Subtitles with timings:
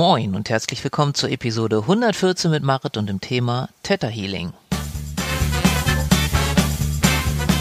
[0.00, 4.54] Moin und herzlich willkommen zur Episode 114 mit Marit und dem Thema Theta Healing.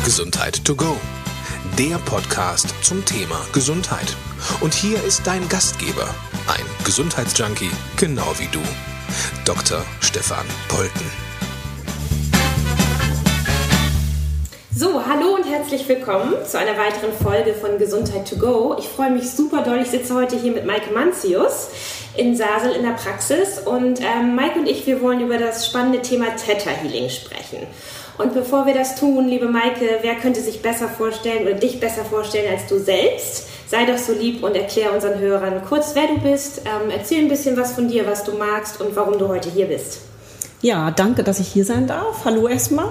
[0.05, 0.95] Gesundheit to go.
[1.77, 4.15] Der Podcast zum Thema Gesundheit.
[4.61, 6.07] Und hier ist dein Gastgeber,
[6.47, 8.61] ein Gesundheitsjunkie, genau wie du,
[9.43, 9.83] Dr.
[9.99, 11.28] Stefan Polten.
[14.79, 18.77] So, hallo und herzlich willkommen zu einer weiteren Folge von Gesundheit to go.
[18.79, 19.79] Ich freue mich super doll.
[19.81, 21.67] Ich sitze heute hier mit Maike Manzius
[22.15, 26.01] in Sasel in der Praxis und ähm, Maike und ich, wir wollen über das spannende
[26.01, 27.67] Thema Theta Healing sprechen.
[28.17, 32.05] Und bevor wir das tun, liebe Maike, wer könnte sich besser vorstellen oder dich besser
[32.05, 33.49] vorstellen als du selbst?
[33.67, 36.59] Sei doch so lieb und erklär unseren Hörern kurz, wer du bist.
[36.59, 39.65] Ähm, erzähl ein bisschen was von dir, was du magst und warum du heute hier
[39.65, 40.08] bist.
[40.61, 42.25] Ja, danke, dass ich hier sein darf.
[42.25, 42.89] Hallo erstmal.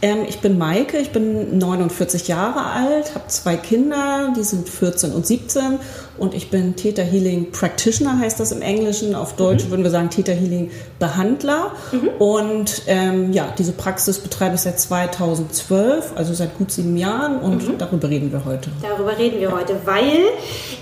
[0.00, 5.12] Ähm, ich bin Maike, ich bin 49 Jahre alt, habe zwei Kinder, die sind 14
[5.12, 5.78] und 17
[6.16, 9.14] und ich bin Theta Healing Practitioner, heißt das im Englischen.
[9.14, 9.70] Auf Deutsch mhm.
[9.70, 11.72] würden wir sagen Theta Healing Behandler.
[11.92, 12.08] Mhm.
[12.18, 17.68] Und ähm, ja, diese Praxis betreibe ich seit 2012, also seit gut sieben Jahren und
[17.68, 17.78] mhm.
[17.78, 18.70] darüber reden wir heute.
[18.82, 20.24] Darüber reden wir heute, weil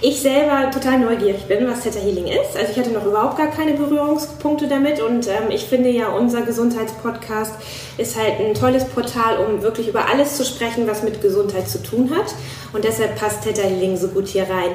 [0.00, 2.56] ich selber total neugierig bin, was Theta Healing ist.
[2.56, 6.42] Also ich hatte noch überhaupt gar keine Berührungspunkte damit und ähm, ich finde ja, unser
[6.42, 7.54] Gesundheitspodcast
[7.96, 11.82] ist halt ein tolles Portal um wirklich über alles zu sprechen, was mit Gesundheit zu
[11.82, 12.34] tun hat.
[12.74, 14.72] Und deshalb passt Theta Healing so gut hier rein.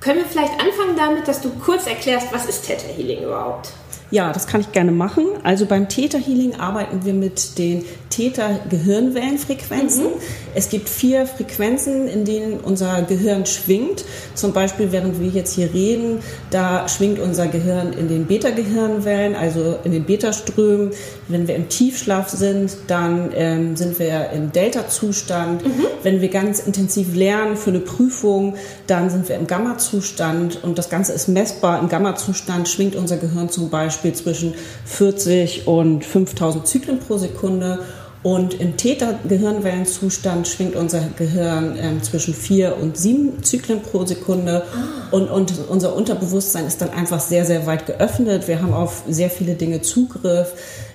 [0.00, 3.70] Können wir vielleicht anfangen damit, dass du kurz erklärst, was ist Theta Healing überhaupt?
[4.10, 5.24] Ja, das kann ich gerne machen.
[5.44, 10.04] Also beim Theta Healing arbeiten wir mit den Theta-Gehirnwellenfrequenzen.
[10.04, 10.20] Mhm.
[10.52, 14.04] Es gibt vier Frequenzen, in denen unser Gehirn schwingt.
[14.34, 16.18] Zum Beispiel, während wir jetzt hier reden,
[16.50, 20.90] da schwingt unser Gehirn in den Beta-Gehirnwellen, also in den Beta-Strömen.
[21.28, 25.64] Wenn wir im Tiefschlaf sind, dann ähm, sind wir im Delta-Zustand.
[25.64, 25.86] Mhm.
[26.02, 28.56] Wenn wir ganz intensiv lernen für eine Prüfung,
[28.88, 30.64] dann sind wir im Gamma-Zustand.
[30.64, 31.78] Und das Ganze ist messbar.
[31.78, 34.54] Im Gamma-Zustand schwingt unser Gehirn zum Beispiel Beispiel zwischen
[34.86, 37.80] 40 und 5000 Zyklen pro Sekunde.
[38.22, 44.64] Und im Theta-Gehirnwellenzustand schwingt unser Gehirn äh, zwischen 4 und 7 Zyklen pro Sekunde.
[44.74, 45.08] Ah.
[45.10, 48.46] Und, und unser Unterbewusstsein ist dann einfach sehr, sehr weit geöffnet.
[48.46, 50.52] Wir haben auf sehr viele Dinge Zugriff.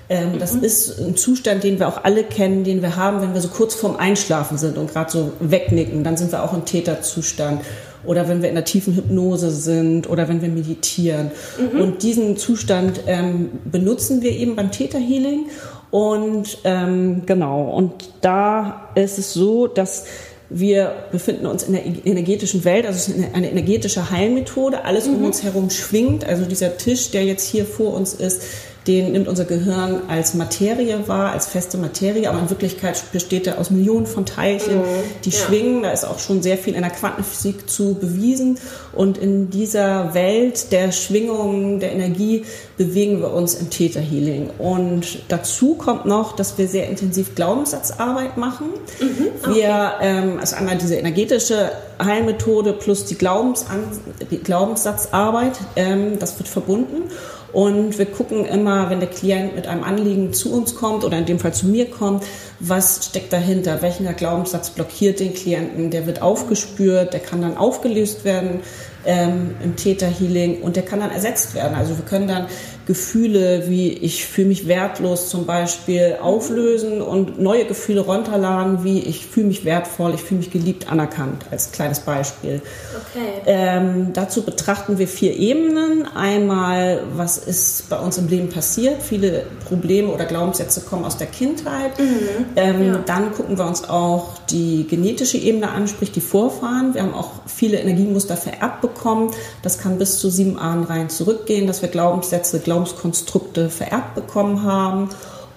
[0.08, 0.64] Ähm, das mhm.
[0.64, 3.74] ist ein Zustand, den wir auch alle kennen, den wir haben, wenn wir so kurz
[3.74, 6.04] vorm Einschlafen sind und gerade so wegnicken.
[6.04, 7.62] Dann sind wir auch im Theta-Zustand
[8.06, 11.32] oder wenn wir in der tiefen Hypnose sind oder wenn wir meditieren.
[11.58, 11.82] Mhm.
[11.82, 15.46] Und diesen Zustand ähm, benutzen wir eben beim Theta Healing.
[15.92, 20.06] Und ähm, genau, und da ist es so, dass
[20.50, 24.86] wir befinden uns in der energetischen Welt, also es ist eine energetische Heilmethode.
[24.86, 25.16] Alles mhm.
[25.16, 26.26] um uns herum schwingt.
[26.26, 28.42] Also dieser Tisch, der jetzt hier vor uns ist,
[28.88, 33.57] den nimmt unser Gehirn als Materie wahr, als feste Materie, aber in Wirklichkeit besteht er
[33.57, 34.84] aus Millionen von Teilchen, mhm.
[35.23, 35.40] die ja.
[35.40, 35.84] schwingen.
[35.84, 38.59] Da ist auch schon sehr viel in der Quantenphysik zu bewiesen.
[38.94, 42.46] Und in dieser Welt der Schwingungen, der Energie
[42.78, 44.51] bewegen wir uns im Theta Healing.
[44.59, 48.67] Und dazu kommt noch, dass wir sehr intensiv Glaubenssatzarbeit machen.
[49.00, 49.28] Mhm.
[49.41, 49.56] Okay.
[49.56, 51.72] Wir, ähm, also einmal diese energetische
[52.03, 53.84] Heilmethode plus die, Glaubensan
[54.29, 57.09] die Glaubenssatzarbeit, ähm, das wird verbunden.
[57.56, 61.26] Und wir gucken immer, wenn der Klient mit einem Anliegen zu uns kommt oder in
[61.26, 62.26] dem Fall zu mir kommt,
[62.60, 68.26] was steckt dahinter, welcher Glaubenssatz blockiert den Klienten, der wird aufgespürt, der kann dann aufgelöst
[68.26, 68.60] werden
[69.06, 71.76] ähm, im Täterhealing und der kann dann ersetzt werden.
[71.78, 72.48] Also wir können dann
[72.85, 79.25] Gefühle wie ich fühle mich wertlos zum Beispiel auflösen und neue Gefühle runterladen wie ich
[79.25, 82.62] fühle mich wertvoll, ich fühle mich geliebt, anerkannt als kleines Beispiel.
[82.96, 83.41] Okay.
[83.46, 86.07] Ähm, dazu betrachten wir vier Ebenen.
[86.16, 89.02] Einmal, was ist bei uns im Leben passiert?
[89.02, 91.97] Viele Probleme oder Glaubenssätze kommen aus der Kindheit.
[92.00, 92.46] Mhm.
[92.56, 93.03] Ähm, ja.
[93.06, 96.94] Dann gucken wir uns auch die genetische Ebene an, sprich die Vorfahren.
[96.94, 99.32] Wir haben auch viele Energiemuster vererbt bekommen.
[99.62, 105.10] Das kann bis zu sieben Ahnenreihen zurückgehen, dass wir Glaubenssätze, Glaubenssätze Glaubenskonstrukte vererbt bekommen haben.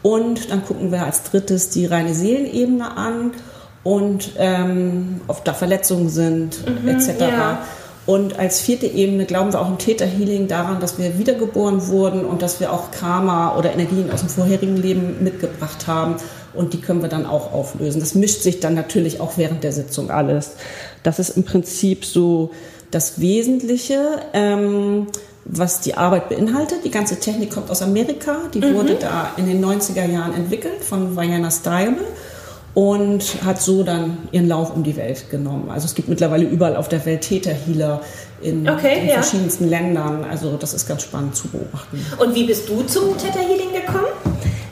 [0.03, 3.32] Und dann gucken wir als drittes die reine Seelenebene an
[3.82, 7.20] und ähm, ob da Verletzungen sind, mhm, etc.
[7.20, 7.62] Ja.
[8.06, 12.41] Und als vierte Ebene glauben wir auch im Täterhealing daran, dass wir wiedergeboren wurden und
[12.41, 16.17] dass wir auch Karma oder Energien aus dem vorherigen Leben mitgebracht haben.
[16.54, 18.00] Und die können wir dann auch auflösen.
[18.00, 20.52] Das mischt sich dann natürlich auch während der Sitzung alles.
[21.02, 22.50] Das ist im Prinzip so
[22.90, 24.20] das Wesentliche.
[24.32, 25.06] Ähm,
[25.48, 26.84] was die Arbeit beinhaltet.
[26.84, 28.42] Die ganze Technik kommt aus Amerika.
[28.52, 28.74] Die mhm.
[28.74, 32.04] wurde da in den 90er Jahren entwickelt von Vajana Stable
[32.74, 35.70] und hat so dann ihren Lauf um die Welt genommen.
[35.70, 38.02] Also es gibt mittlerweile überall auf der Welt Täterhealer
[38.40, 39.14] in, okay, in ja.
[39.14, 40.24] verschiedensten Ländern.
[40.24, 42.04] Also das ist ganz spannend zu beobachten.
[42.18, 44.12] Und wie bist du zum Theta Healing gekommen?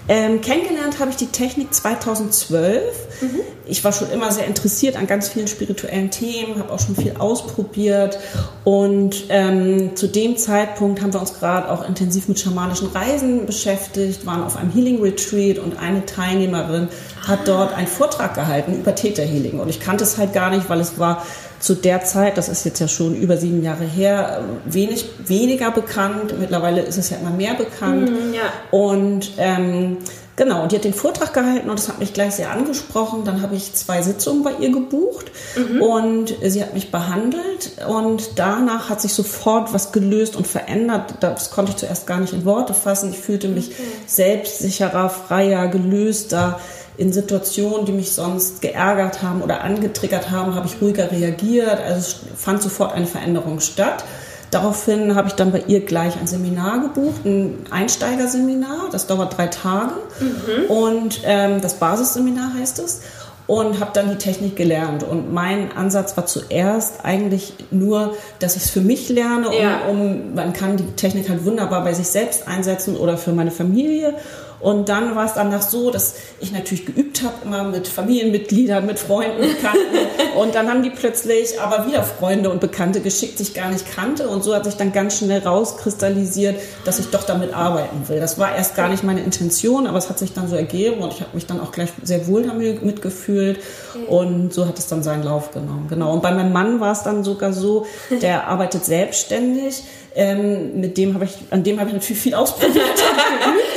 [0.09, 2.83] Ähm, kennengelernt habe ich die Technik 2012.
[3.21, 3.41] Mhm.
[3.67, 7.17] Ich war schon immer sehr interessiert an ganz vielen spirituellen Themen, habe auch schon viel
[7.19, 8.19] ausprobiert.
[8.63, 14.25] Und ähm, zu dem Zeitpunkt haben wir uns gerade auch intensiv mit schamanischen Reisen beschäftigt,
[14.25, 16.89] waren auf einem Healing Retreat und eine Teilnehmerin
[17.27, 19.59] hat dort einen Vortrag gehalten über Theta Healing.
[19.59, 21.25] Und ich kannte es halt gar nicht, weil es war
[21.59, 26.39] zu der Zeit, das ist jetzt ja schon über sieben Jahre her, wenig, weniger bekannt.
[26.39, 28.11] Mittlerweile ist es ja immer mehr bekannt.
[28.11, 28.43] Mm, ja.
[28.71, 29.97] Und ähm,
[30.37, 33.25] genau, und die hat den Vortrag gehalten und das hat mich gleich sehr angesprochen.
[33.25, 35.83] Dann habe ich zwei Sitzungen bei ihr gebucht mhm.
[35.83, 41.15] und sie hat mich behandelt und danach hat sich sofort was gelöst und verändert.
[41.21, 43.11] Das konnte ich zuerst gar nicht in Worte fassen.
[43.11, 43.83] Ich fühlte mich okay.
[44.07, 46.61] selbstsicherer, freier, gelöster
[46.99, 51.81] in Situationen, die mich sonst geärgert haben oder angetriggert haben, habe ich ruhiger reagiert.
[51.81, 54.05] Also es fand sofort eine Veränderung statt.
[54.51, 58.89] Daraufhin habe ich dann bei ihr gleich ein Seminar gebucht, ein Einsteigerseminar.
[58.93, 60.71] Das dauert drei Tage mhm.
[60.71, 63.03] und ähm, das Basisseminar heißt es
[63.47, 65.03] und habe dann die Technik gelernt.
[65.03, 69.81] Und mein Ansatz war zuerst eigentlich nur, dass ich es für mich lerne, um, ja.
[69.89, 74.15] um, man kann die Technik halt wunderbar bei sich selbst einsetzen oder für meine Familie.
[74.61, 78.99] Und dann war es danach so, dass ich natürlich geübt habe, immer mit Familienmitgliedern, mit
[78.99, 79.97] Freunden, Bekannten.
[80.37, 83.91] und dann haben die plötzlich aber wieder Freunde und Bekannte geschickt, die ich gar nicht
[83.95, 84.29] kannte.
[84.29, 88.21] Und so hat sich dann ganz schnell rauskristallisiert, dass ich doch damit arbeiten will.
[88.21, 91.13] Das war erst gar nicht meine Intention, aber es hat sich dann so ergeben und
[91.13, 93.61] ich habe mich dann auch gleich sehr wohl damit mitgefühlt.
[94.09, 95.87] Und so hat es dann seinen Lauf genommen.
[95.89, 96.13] Genau.
[96.13, 97.87] Und bei meinem Mann war es dann sogar so,
[98.23, 99.83] der arbeitet selbstständig.
[100.15, 102.85] Ähm, mit dem habe ich, an dem habe ich natürlich viel ausprobiert.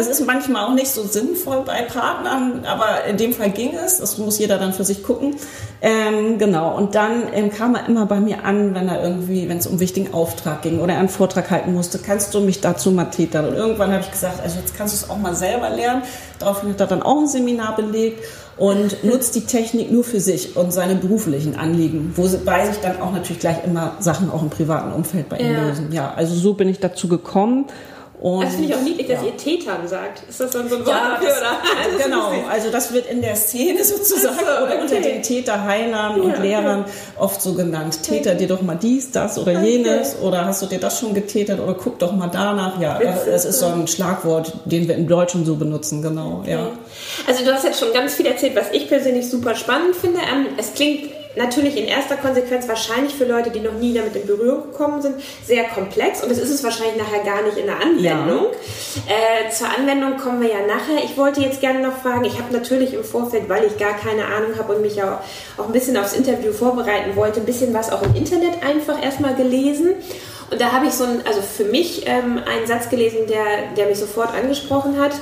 [0.00, 3.98] Das ist manchmal auch nicht so sinnvoll bei Partnern, aber in dem Fall ging es.
[3.98, 5.36] Das muss jeder dann für sich gucken.
[5.82, 6.74] Ähm, genau.
[6.74, 9.78] Und dann ähm, kam er immer bei mir an, wenn er irgendwie, wenn es um
[9.78, 13.48] wichtigen Auftrag ging oder er einen Vortrag halten musste, kannst du mich dazu mal tätern?
[13.48, 16.02] Und irgendwann habe ich gesagt, also jetzt kannst du es auch mal selber lernen.
[16.38, 18.24] Daraufhin hat er dann auch ein Seminar belegt
[18.56, 23.12] und nutzt die Technik nur für sich und seine beruflichen Anliegen, wobei sich dann auch
[23.12, 25.66] natürlich gleich immer Sachen auch im privaten Umfeld bei ihm ja.
[25.66, 25.92] lösen.
[25.92, 27.66] Ja, also so bin ich dazu gekommen
[28.20, 30.28] und, das finde ich auch niedlich, dass ihr Tätern sagt.
[30.28, 31.30] Ist das dann so ein Wort ja, dafür?
[31.90, 36.22] Das, genau, also das wird in der Szene sozusagen so, oder unter den Täterheilern ja,
[36.22, 36.90] und Lehrern okay.
[37.16, 38.02] oft so genannt.
[38.02, 39.70] Täter dir doch mal dies, das oder okay.
[39.70, 42.78] jenes oder hast du dir das schon getätert oder guck doch mal danach.
[42.80, 46.40] Ja, das ist so ein Schlagwort, den wir im Deutschen so benutzen, genau.
[46.40, 46.52] Okay.
[46.52, 46.68] Ja.
[47.26, 50.20] Also du hast jetzt schon ganz viel erzählt, was ich persönlich super spannend finde.
[50.20, 54.26] Ähm, es klingt natürlich in erster Konsequenz wahrscheinlich für Leute, die noch nie damit in
[54.26, 55.16] Berührung gekommen sind,
[55.46, 58.46] sehr komplex und das ist es wahrscheinlich nachher gar nicht in der Anwendung.
[59.06, 59.46] Ja.
[59.46, 61.04] Äh, zur Anwendung kommen wir ja nachher.
[61.04, 64.26] Ich wollte jetzt gerne noch fragen, ich habe natürlich im Vorfeld, weil ich gar keine
[64.26, 65.20] Ahnung habe und mich auch,
[65.56, 69.34] auch ein bisschen aufs Interview vorbereiten wollte, ein bisschen was auch im Internet einfach erstmal
[69.34, 69.94] gelesen.
[70.50, 73.86] Und da habe ich so ein, also für mich ähm, einen Satz gelesen, der, der
[73.86, 75.12] mich sofort angesprochen hat.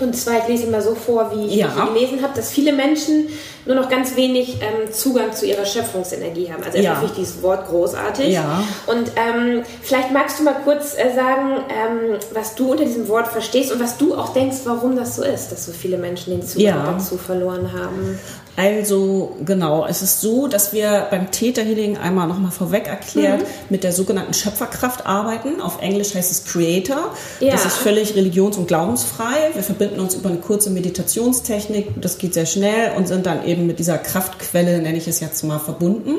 [0.00, 1.68] Und zwar, ich lese immer so vor, wie ja.
[1.68, 3.28] ich gelesen habe, dass viele Menschen
[3.66, 6.62] nur noch ganz wenig ähm, Zugang zu ihrer Schöpfungsenergie haben.
[6.62, 6.94] Also erstmal ja.
[6.94, 8.32] finde ich dieses Wort großartig.
[8.32, 8.62] Ja.
[8.86, 13.28] Und ähm, vielleicht magst du mal kurz äh, sagen, ähm, was du unter diesem Wort
[13.28, 16.46] verstehst und was du auch denkst, warum das so ist, dass so viele Menschen den
[16.46, 16.92] Zugang ja.
[16.92, 18.18] dazu verloren haben.
[18.58, 23.46] Also genau, es ist so, dass wir beim Theta Healing einmal nochmal vorweg erklärt mhm.
[23.70, 25.60] mit der sogenannten Schöpferkraft arbeiten.
[25.60, 27.14] Auf Englisch heißt es Creator.
[27.38, 27.52] Ja.
[27.52, 29.52] Das ist völlig religions- und glaubensfrei.
[29.54, 33.64] Wir verbinden uns über eine kurze Meditationstechnik, das geht sehr schnell und sind dann eben
[33.68, 36.16] mit dieser Kraftquelle, nenne ich es jetzt mal, verbunden.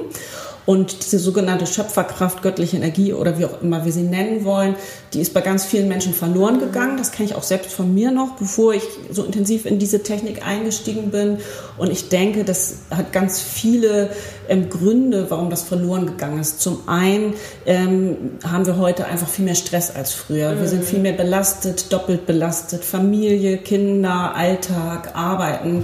[0.69, 4.75] Und diese sogenannte Schöpferkraft, göttliche Energie oder wie auch immer wir sie nennen wollen,
[5.13, 6.95] die ist bei ganz vielen Menschen verloren gegangen.
[6.95, 10.45] Das kenne ich auch selbst von mir noch, bevor ich so intensiv in diese Technik
[10.45, 11.40] eingestiegen bin.
[11.80, 14.11] Und ich denke, das hat ganz viele
[14.47, 16.61] ähm, Gründe, warum das verloren gegangen ist.
[16.61, 17.33] Zum einen
[17.66, 20.59] ähm, haben wir heute einfach viel mehr Stress als früher.
[20.59, 22.85] Wir sind viel mehr belastet, doppelt belastet.
[22.85, 25.83] Familie, Kinder, Alltag, Arbeiten.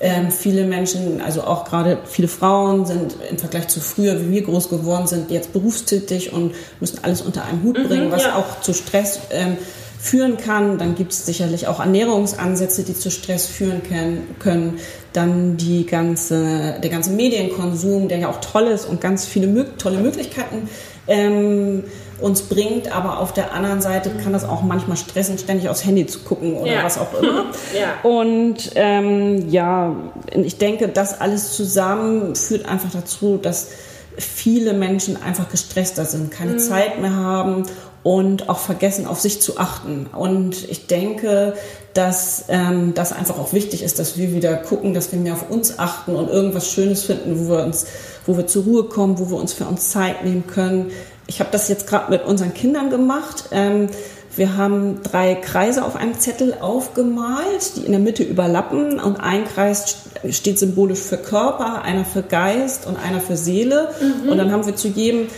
[0.00, 4.42] Ähm, viele Menschen, also auch gerade viele Frauen, sind im Vergleich zu früher, wie wir
[4.42, 8.24] groß geworden sind, jetzt berufstätig und müssen alles unter einen Hut mhm, bringen, mhm, was
[8.24, 8.36] ja.
[8.36, 9.56] auch zu Stress ähm,
[9.98, 10.78] führen kann.
[10.78, 14.36] Dann gibt es sicherlich auch Ernährungsansätze, die zu Stress führen können.
[14.38, 14.78] können.
[15.12, 19.98] Dann die ganze, der ganze Medienkonsum, der ja auch toll ist und ganz viele tolle
[19.98, 20.68] Möglichkeiten
[21.08, 21.84] ähm,
[22.20, 26.06] uns bringt, aber auf der anderen Seite kann das auch manchmal stressen, ständig aufs Handy
[26.06, 26.84] zu gucken oder ja.
[26.84, 27.46] was auch immer.
[27.78, 28.08] ja.
[28.08, 29.94] Und ähm, ja,
[30.32, 33.68] ich denke, das alles zusammen führt einfach dazu, dass
[34.16, 36.58] viele Menschen einfach gestresster sind, keine mhm.
[36.58, 37.64] Zeit mehr haben
[38.02, 40.06] und auch vergessen, auf sich zu achten.
[40.06, 41.54] Und ich denke,
[41.92, 45.50] dass ähm, das einfach auch wichtig ist, dass wir wieder gucken, dass wir mehr auf
[45.50, 47.86] uns achten und irgendwas Schönes finden, wo wir uns,
[48.24, 50.92] wo wir zur Ruhe kommen, wo wir uns für uns Zeit nehmen können
[51.26, 53.44] ich habe das jetzt gerade mit unseren Kindern gemacht.
[53.50, 53.88] Ähm,
[54.36, 59.46] Wir haben drei Kreise auf einem Zettel aufgemalt, die in der Mitte überlappen und ein
[59.46, 59.96] Kreis
[60.28, 63.88] steht symbolisch für Körper, einer für Geist und einer für Seele.
[63.98, 64.28] Mhm.
[64.28, 65.28] Und dann haben wir zu jedem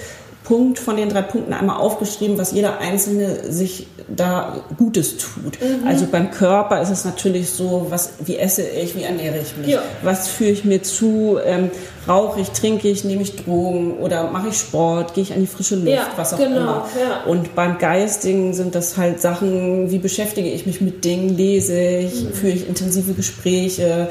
[0.49, 5.61] Punkt von den drei Punkten einmal aufgeschrieben, was jeder Einzelne sich da Gutes tut.
[5.61, 5.87] Mhm.
[5.87, 9.69] Also beim Körper ist es natürlich so, was, wie esse ich, wie ernähre ich mich,
[9.69, 9.83] ja.
[10.03, 11.71] was führe ich mir zu, ähm,
[12.09, 15.47] rauche ich, trinke ich, nehme ich Drogen oder mache ich Sport, gehe ich an die
[15.47, 16.89] frische Luft, ja, was auch genau, immer.
[16.99, 17.31] Ja.
[17.31, 22.25] Und beim Geistigen sind das halt Sachen, wie beschäftige ich mich mit Dingen, lese ich,
[22.25, 22.33] mhm.
[22.33, 24.09] führe ich intensive Gespräche,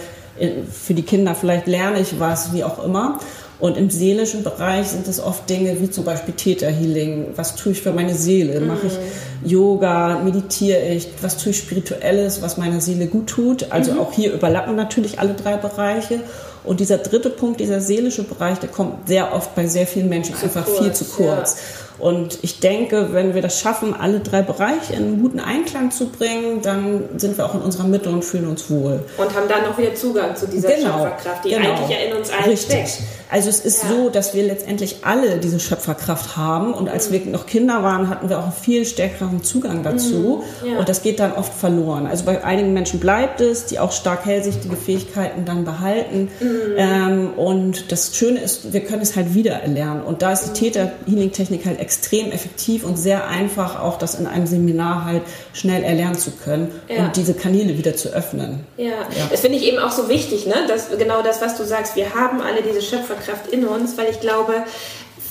[0.71, 3.19] für die Kinder vielleicht lerne ich was, wie auch immer.
[3.59, 7.29] Und im seelischen Bereich sind es oft Dinge wie zum Beispiel Täterhealing.
[7.35, 8.59] Was tue ich für meine Seele?
[8.59, 9.49] Mache ich mhm.
[9.49, 10.19] Yoga?
[10.23, 11.09] Meditiere ich?
[11.21, 13.71] Was tue ich Spirituelles, was meiner Seele gut tut?
[13.71, 13.99] Also mhm.
[13.99, 16.19] auch hier überlappen natürlich alle drei Bereiche.
[16.63, 20.35] Und dieser dritte Punkt, dieser seelische Bereich, der kommt sehr oft bei sehr vielen Menschen
[20.35, 21.55] zu einfach kurz, viel zu kurz.
[21.55, 21.86] Ja.
[21.99, 26.07] Und ich denke, wenn wir das schaffen, alle drei Bereiche in einen guten Einklang zu
[26.09, 29.03] bringen, dann sind wir auch in unserer Mitte und fühlen uns wohl.
[29.17, 31.69] Und haben dann auch wieder Zugang zu dieser genau, Schöpferkraft, die genau.
[31.69, 32.87] eigentlich ja in uns allen Richtig.
[32.87, 33.01] steckt.
[33.29, 33.89] Also es ist ja.
[33.89, 37.13] so, dass wir letztendlich alle diese Schöpferkraft haben und als mhm.
[37.13, 40.69] wir noch Kinder waren, hatten wir auch einen viel stärkeren Zugang dazu mhm.
[40.69, 40.79] ja.
[40.79, 42.07] und das geht dann oft verloren.
[42.07, 46.47] Also bei einigen Menschen bleibt es, die auch stark hellsichtige Fähigkeiten dann behalten mhm.
[46.77, 50.49] ähm, und das Schöne ist, wir können es halt wieder erlernen und da ist die
[50.49, 50.53] mhm.
[50.53, 55.21] Täter-Healing-Technik halt extrem effektiv und sehr einfach, auch das in einem Seminar halt
[55.53, 57.05] schnell erlernen zu können ja.
[57.05, 58.65] und diese Kanäle wieder zu öffnen.
[58.75, 59.27] Ja, ja.
[59.31, 60.55] das finde ich eben auch so wichtig, ne?
[60.67, 64.19] dass genau das, was du sagst, wir haben alle diese Schöpferkraft in uns, weil ich
[64.19, 64.65] glaube,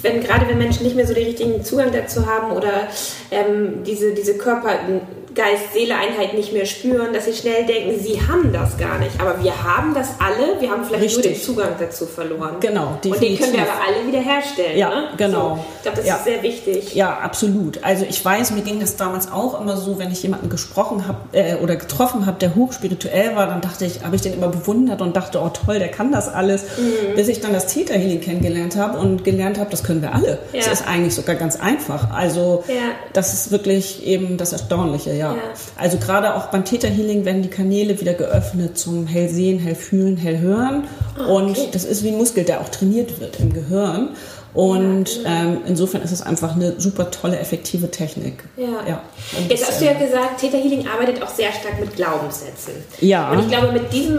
[0.00, 2.88] wenn gerade wenn Menschen nicht mehr so den richtigen Zugang dazu haben oder
[3.30, 4.78] ähm, diese, diese Körper,
[5.36, 9.20] Geist-Seele-Einheit nicht mehr spüren, dass sie schnell denken, sie haben das gar nicht.
[9.20, 11.24] Aber wir haben das alle, wir haben vielleicht Richtig.
[11.24, 12.56] nur den Zugang dazu verloren.
[12.60, 13.12] Genau, definitiv.
[13.12, 14.78] Und den können wir aber alle wiederherstellen.
[14.78, 15.08] Ja, ne?
[15.16, 15.56] genau.
[15.56, 16.16] So, ich glaube, das ja.
[16.16, 16.94] ist sehr wichtig.
[16.94, 17.84] Ja, absolut.
[17.84, 21.18] Also ich weiß, mir ging das damals auch immer so, wenn ich jemanden gesprochen habe
[21.32, 25.02] äh, oder getroffen habe, der hochspirituell war, dann dachte ich, habe ich den immer bewundert
[25.02, 26.62] und dachte, oh toll, der kann das alles.
[26.78, 27.14] Mhm.
[27.14, 30.38] Bis ich dann das Theta Healing kennengelernt habe und gelernt habe, das können wir alle.
[30.52, 30.60] Ja.
[30.64, 32.10] Das ist eigentlich sogar ganz einfach.
[32.10, 32.92] Also ja.
[33.12, 35.25] das ist wirklich eben das Erstaunliche, ja.
[35.34, 35.42] Ja.
[35.76, 40.84] Also gerade auch beim Theta Healing werden die Kanäle wieder geöffnet zum Hellsehen, Hellfühlen, Hellhören.
[41.18, 41.30] Ah, okay.
[41.30, 44.10] Und das ist wie ein Muskel, der auch trainiert wird im Gehirn.
[44.56, 48.42] Und ähm, insofern ist es einfach eine super tolle, effektive Technik.
[48.56, 48.88] Ja.
[48.88, 49.02] ja.
[49.50, 52.72] Jetzt hast du ja gesagt, Theta Healing arbeitet auch sehr stark mit Glaubenssätzen.
[53.00, 53.30] Ja.
[53.30, 54.18] Und ich glaube, mit diesem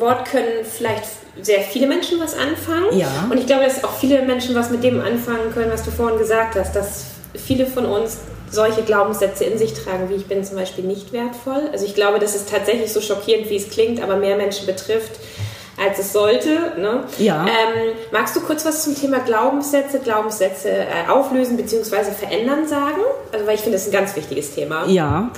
[0.00, 1.04] Wort können vielleicht
[1.40, 2.98] sehr viele Menschen was anfangen.
[2.98, 3.28] Ja.
[3.30, 6.18] Und ich glaube, dass auch viele Menschen was mit dem anfangen können, was du vorhin
[6.18, 8.18] gesagt hast, dass viele von uns
[8.50, 11.68] solche Glaubenssätze in sich tragen, wie ich bin zum Beispiel nicht wertvoll.
[11.72, 15.12] Also ich glaube, das ist tatsächlich so schockierend, wie es klingt, aber mehr Menschen betrifft,
[15.78, 16.72] als es sollte.
[16.78, 17.04] Ne?
[17.18, 17.44] Ja.
[17.44, 22.12] Ähm, magst du kurz was zum Thema Glaubenssätze, Glaubenssätze äh, auflösen bzw.
[22.18, 23.02] verändern sagen?
[23.32, 24.86] Also weil ich finde, das ist ein ganz wichtiges Thema.
[24.86, 25.30] Ja,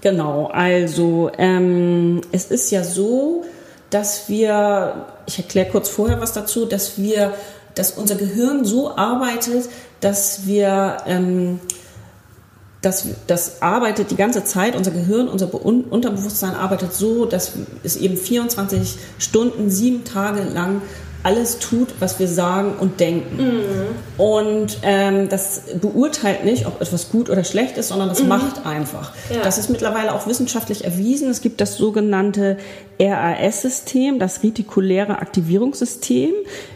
[0.00, 0.50] genau.
[0.52, 3.44] Also ähm, es ist ja so,
[3.90, 7.32] dass wir, ich erkläre kurz vorher was dazu, dass wir,
[7.76, 9.68] dass unser Gehirn so arbeitet,
[10.00, 11.60] dass wir ähm,
[12.84, 18.16] das, das arbeitet die ganze Zeit, unser Gehirn, unser Unterbewusstsein arbeitet so, dass es eben
[18.16, 20.82] 24 Stunden, sieben Tage lang
[21.24, 23.36] alles tut, was wir sagen und denken.
[23.42, 24.22] Mhm.
[24.22, 28.28] Und ähm, das beurteilt nicht, ob etwas gut oder schlecht ist, sondern das mhm.
[28.28, 29.12] macht einfach.
[29.34, 29.40] Ja.
[29.42, 31.30] Das ist mittlerweile auch wissenschaftlich erwiesen.
[31.30, 32.58] Es gibt das sogenannte
[33.00, 36.32] RAS-System, das retikuläre Aktivierungssystem.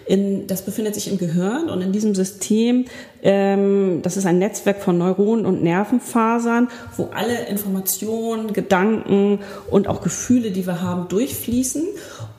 [0.07, 2.87] In, das befindet sich im Gehirn und in diesem System,
[3.23, 9.41] ähm, das ist ein Netzwerk von Neuronen und Nervenfasern, wo alle Informationen, Gedanken
[9.71, 11.83] und auch Gefühle, die wir haben, durchfließen.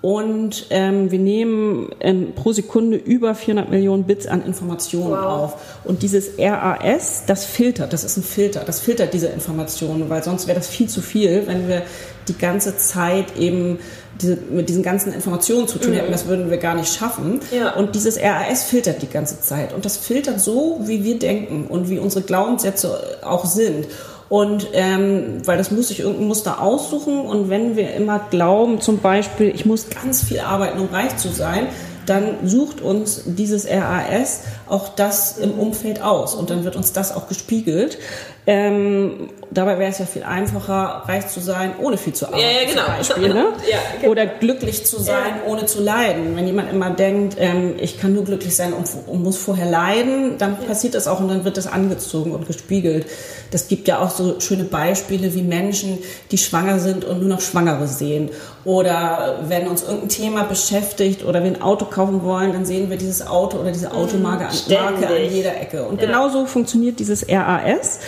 [0.02, 5.26] Und ähm, wir nehmen ähm, pro Sekunde über 400 Millionen Bits an Informationen wow.
[5.26, 5.58] auf.
[5.84, 10.48] Und dieses RAS, das filtert, das ist ein Filter, das filtert diese Informationen, weil sonst
[10.48, 11.82] wäre das viel zu viel, wenn wir
[12.30, 13.80] die ganze Zeit eben
[14.22, 15.98] diese, mit diesen ganzen Informationen zu tun mhm.
[15.98, 17.42] hätten, das würden wir gar nicht schaffen.
[17.52, 17.74] Ja.
[17.76, 19.74] Und dieses RAS filtert die ganze Zeit.
[19.74, 23.88] Und das filtert so, wie wir denken und wie unsere Glaubenssätze auch sind.
[24.30, 27.22] Und ähm, weil das muss ich irgendein Muster aussuchen.
[27.22, 31.30] Und wenn wir immer glauben, zum Beispiel, ich muss ganz viel arbeiten, um reich zu
[31.30, 31.68] sein,
[32.06, 37.16] dann sucht uns dieses RAS auch das im Umfeld aus und dann wird uns das
[37.16, 38.00] auch gespiegelt.
[38.48, 42.44] Ähm, dabei wäre es ja viel einfacher, reich zu sein, ohne viel zu arbeiten.
[42.44, 42.98] Ja, ja genau.
[42.98, 43.46] Beispiel, ne?
[43.70, 44.12] ja, genau.
[44.12, 45.52] Oder glücklich zu sein, ja.
[45.52, 46.36] ohne zu leiden.
[46.36, 50.38] Wenn jemand immer denkt, ähm, ich kann nur glücklich sein und, und muss vorher leiden,
[50.38, 53.08] dann passiert das auch und dann wird das angezogen und gespiegelt.
[53.52, 56.00] Das gibt ja auch so schöne Beispiele wie Menschen,
[56.32, 58.30] die schwanger sind und nur noch Schwangere sehen.
[58.66, 62.98] Oder wenn uns irgendein Thema beschäftigt oder wir ein Auto kaufen wollen, dann sehen wir
[62.98, 65.84] dieses Auto oder diese Automarke an, an jeder Ecke.
[65.84, 66.08] Und ja.
[66.08, 68.00] genauso funktioniert dieses RAS.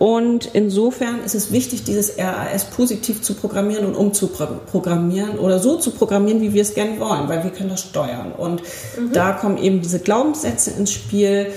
[0.00, 5.90] Und insofern ist es wichtig, dieses RAS positiv zu programmieren und umzuprogrammieren oder so zu
[5.90, 8.32] programmieren, wie wir es gerne wollen, weil wir können das steuern.
[8.32, 8.62] Und
[8.98, 9.12] mhm.
[9.12, 11.48] da kommen eben diese Glaubenssätze ins Spiel.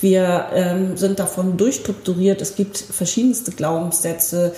[0.00, 2.42] Wir ähm, sind davon durchstrukturiert.
[2.42, 4.52] Es gibt verschiedenste Glaubenssätze,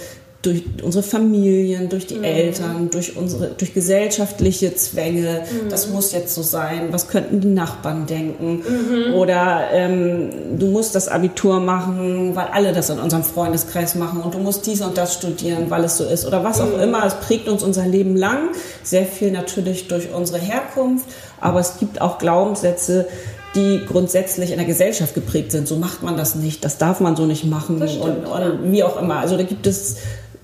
[0.45, 2.25] durch unsere Familien, durch die mhm.
[2.25, 5.43] Eltern, durch unsere, durch gesellschaftliche Zwänge.
[5.43, 5.71] Mhm.
[5.71, 6.89] Das muss jetzt so sein.
[6.91, 8.63] Was könnten die Nachbarn denken?
[8.63, 9.15] Mhm.
[9.15, 14.35] Oder ähm, du musst das Abitur machen, weil alle das in unserem Freundeskreis machen und
[14.35, 16.27] du musst dies und das studieren, weil es so ist.
[16.27, 16.83] Oder was auch mhm.
[16.83, 17.07] immer.
[17.07, 18.51] Es prägt uns unser Leben lang.
[18.83, 21.07] Sehr viel natürlich durch unsere Herkunft.
[21.41, 23.07] Aber es gibt auch Glaubenssätze,
[23.55, 25.69] die grundsätzlich in der Gesellschaft geprägt sind.
[25.69, 29.01] So macht man das nicht, das darf man so nicht machen und, und, wie auch
[29.01, 29.19] immer.
[29.19, 29.97] Also da gibt es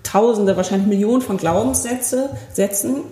[0.03, 3.03] Tausende, wahrscheinlich Millionen von Glaubenssätze Sätzen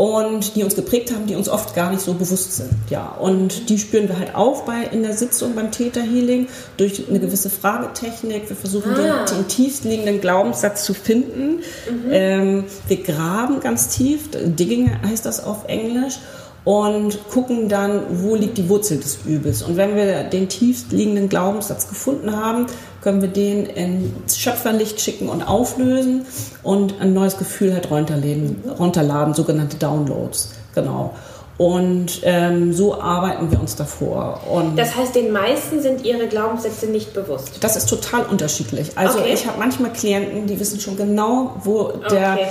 [0.00, 2.70] und die uns geprägt haben, die uns oft gar nicht so bewusst sind.
[2.88, 7.20] Ja, und die spüren wir halt auf bei in der Sitzung beim Täterhealing durch eine
[7.20, 8.48] gewisse Fragetechnik.
[8.48, 9.26] Wir versuchen ah.
[9.26, 11.56] den, den tiefst liegenden Glaubenssatz zu finden.
[11.56, 12.10] Mhm.
[12.10, 16.18] Ähm, wir graben ganz tief, Digging heißt das auf Englisch
[16.64, 19.62] und gucken dann, wo liegt die Wurzel des Übels.
[19.62, 22.66] Und wenn wir den tiefst liegenden Glaubenssatz gefunden haben,
[23.00, 26.26] können wir den ins Schöpferlicht schicken und auflösen
[26.62, 30.52] und ein neues Gefühl halt runterladen, runterladen sogenannte Downloads.
[30.74, 31.14] Genau.
[31.56, 34.40] Und ähm, so arbeiten wir uns davor.
[34.50, 37.58] Und das heißt, den meisten sind ihre Glaubenssätze nicht bewusst.
[37.60, 38.96] Das ist total unterschiedlich.
[38.96, 39.32] Also okay.
[39.34, 42.46] ich habe manchmal Klienten, die wissen schon genau, wo der okay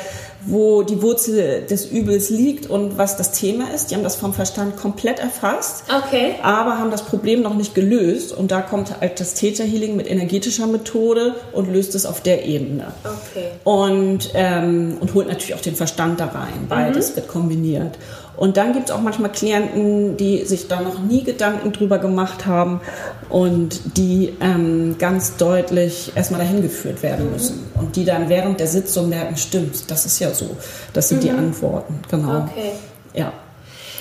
[0.46, 3.92] wo die Wurzel des Übels liegt und was das Thema ist.
[3.92, 6.36] Die haben das vom Verstand komplett erfasst, okay.
[6.42, 8.32] aber haben das Problem noch nicht gelöst.
[8.32, 12.94] Und da kommt halt das Täterhealing mit energetischer Methode und löst es auf der Ebene.
[13.04, 13.48] Okay.
[13.64, 16.68] Und, ähm, und holt natürlich auch den Verstand da rein.
[16.68, 17.16] Beides mhm.
[17.18, 17.98] wird kombiniert.
[18.40, 22.46] Und dann gibt es auch manchmal Klienten, die sich da noch nie Gedanken drüber gemacht
[22.46, 22.80] haben
[23.28, 27.70] und die ähm, ganz deutlich erstmal dahin geführt werden müssen.
[27.76, 30.56] Und die dann während der Sitzung merken, stimmt, das ist ja so.
[30.94, 31.22] Das sind mhm.
[31.22, 32.48] die Antworten, genau.
[32.50, 32.72] Okay.
[33.14, 33.34] Ja.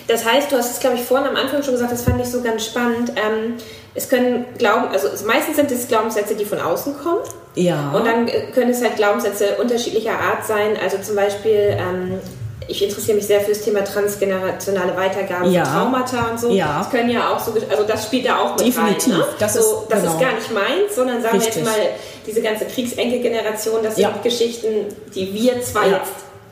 [0.07, 2.29] Das heißt, du hast es, glaube ich, vorhin am Anfang schon gesagt, das fand ich
[2.29, 3.11] so ganz spannend.
[3.17, 3.55] Ähm,
[3.97, 7.23] es können Glauben, also meistens sind es Glaubenssätze, die von außen kommen.
[7.57, 7.91] Ja.
[7.91, 10.77] Und dann äh, können es halt Glaubenssätze unterschiedlicher Art sein.
[10.81, 12.21] Also zum Beispiel, ähm,
[12.69, 15.65] ich interessiere mich sehr für das Thema transgenerationale Weitergabe ja.
[15.65, 16.51] von Traumata und so.
[16.51, 16.79] Ja.
[16.79, 19.15] Das können ja auch so, also das spielt da auch mit Definitiv.
[19.15, 19.19] rein.
[19.21, 19.25] Ne?
[19.39, 20.13] Das, so, ist, das genau.
[20.13, 21.57] ist gar nicht meins, sondern sagen Richtig.
[21.57, 21.87] wir jetzt mal,
[22.27, 24.15] diese ganze Kriegsenkelgeneration, das sind Ja.
[24.23, 26.03] Geschichten, die wir zwar Ja.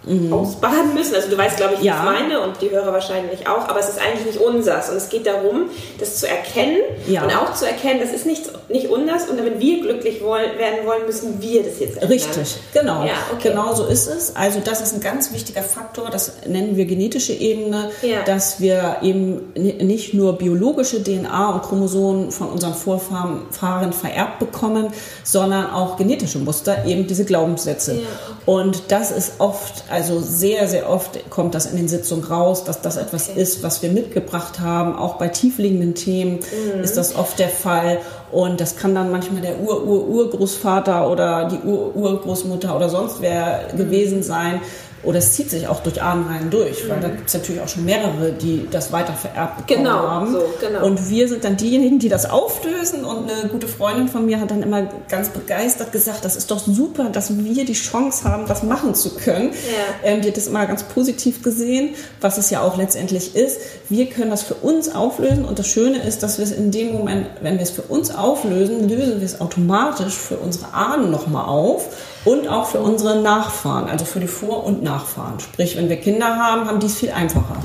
[0.07, 1.15] Jetzt ausbaden müssen.
[1.15, 1.99] Also du weißt, glaube ich, wie Ja.
[1.99, 4.89] ich meine und die Hörer wahrscheinlich auch, aber es ist eigentlich nicht unsers.
[4.91, 7.25] Und es geht darum, das zu erkennen Ja.
[7.25, 10.87] und auch zu erkennen, das ist nicht, nicht unsers und wenn wir glücklich wollen, werden
[10.87, 12.09] wollen, müssen wir das jetzt ändern.
[12.11, 13.05] Richtig, genau.
[13.05, 13.49] Ja, okay.
[13.51, 14.35] Genau so ist es.
[14.37, 17.91] Also das ist ein ganz wichtiger Faktor, das nennen wir genetische Ebene,
[18.27, 24.39] dass wir eben ni- nicht nur biologische DNA und Chromosomen von unseren Vorfahren Fahren vererbt
[24.39, 24.93] bekommen,
[25.25, 27.93] sondern auch genetische Muster, eben diese Glaubenssätze.
[27.93, 28.03] Okay.
[28.47, 32.81] Und das ist oft, also sehr, sehr oft kommt das in den Sitzungen raus, dass
[32.83, 33.41] das etwas Okay.
[33.41, 34.95] ist, was wir mitgebracht haben.
[34.97, 36.35] Auch bei tiefliegenden Themen
[36.75, 36.83] Mhm.
[36.85, 37.99] ist das oft der Fall.
[38.31, 43.77] Und das kann dann manchmal der Ur-Ur-Urgroßvater oder die Ur-Urgroßmutter oder sonst wer Mhm.
[43.79, 44.61] gewesen sein.
[45.07, 47.85] Oder es zieht sich auch durch Ahnenreihen durch, weil da gibt es natürlich auch schon
[47.85, 49.85] mehrere, die das weiter vererbt bekommen Mhm.
[49.87, 50.33] Genau, haben.
[50.33, 50.85] so, genau.
[50.85, 53.05] Und wir sind dann diejenigen, die das auflösen.
[53.05, 56.59] Und eine gute Freundin von mir hat dann immer ganz begeistert gesagt, das ist doch
[56.59, 59.51] super, dass wir die Chance haben, das machen zu können.
[59.51, 60.11] Ja.
[60.11, 63.61] Ähm, die hat das immer ganz positiv gesehen, was es ja auch letztendlich ist.
[63.89, 65.45] Wir können das für uns auflösen.
[65.45, 68.11] Und das Schöne ist, dass wir es in dem Moment, wenn wir es für uns
[68.13, 71.87] auflösen, lösen wir es automatisch für unsere Ahnen nochmal auf.
[72.27, 75.41] Und auch für unsere Nachfahren, also für die Vor- und Nachfahren.
[75.41, 77.57] Sprich, wenn wir Kinder haben, haben die es viel einfacher.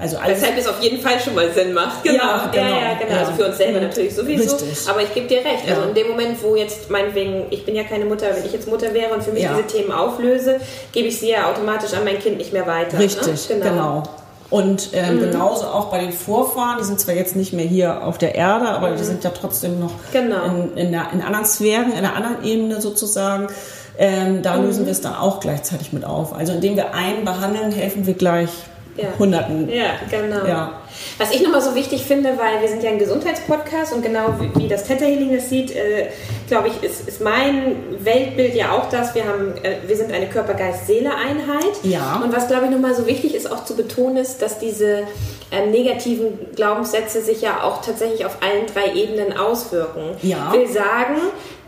[0.00, 2.02] Also alles Weshalb es auf jeden Fall schon mal Sinn macht.
[2.02, 2.66] Genau, Ja, genau.
[2.66, 3.20] Ja, ja, genau.
[3.20, 4.56] Also für uns selber natürlich sowieso.
[4.56, 4.88] Richtig.
[4.88, 5.68] Aber ich gebe dir recht.
[5.68, 8.66] Also in dem Moment, wo jetzt meinetwegen, ich bin ja keine Mutter, wenn ich jetzt
[8.66, 10.60] Mutter wäre und für mich diese Themen auflöse,
[10.92, 12.98] gebe ich sie ja automatisch an mein Kind nicht mehr weiter.
[12.98, 13.60] Richtig, ne?
[13.60, 14.02] genau.
[14.50, 15.20] Und ähm, Mhm.
[15.30, 18.68] genauso auch bei den Vorfahren, die sind zwar jetzt nicht mehr hier auf der Erde,
[18.68, 20.12] aber die sind ja trotzdem noch Mhm.
[20.12, 20.44] Genau.
[20.44, 23.48] in, in, der, in anderen Sphären, in einer anderen Ebene sozusagen.
[23.98, 24.64] Ähm, da Mhm.
[24.66, 26.34] lösen wir es dann auch gleichzeitig mit auf.
[26.34, 28.50] Also indem wir einen behandeln, helfen wir gleich
[28.96, 29.08] Ja.
[29.18, 29.68] Hunderten.
[29.70, 30.46] Ja, genau.
[30.46, 30.70] Ja.
[31.18, 34.62] Was ich nochmal so wichtig finde, weil wir sind ja ein Gesundheitspodcast und genau wie,
[34.62, 36.08] wie das Theta Healing das sieht, äh,
[36.48, 40.26] glaube ich, ist, ist mein Weltbild ja auch das, wir, haben, äh, wir sind eine
[40.26, 41.82] Körper-Geist-Seele-Einheit.
[41.82, 42.20] Ja.
[42.22, 45.04] Und was, glaube ich, nochmal so wichtig ist, auch zu betonen, ist, dass diese
[45.50, 50.16] ähm, negativen Glaubenssätze sich ja auch tatsächlich auf allen drei Ebenen auswirken.
[50.22, 50.52] Ja.
[50.52, 51.16] Will sagen,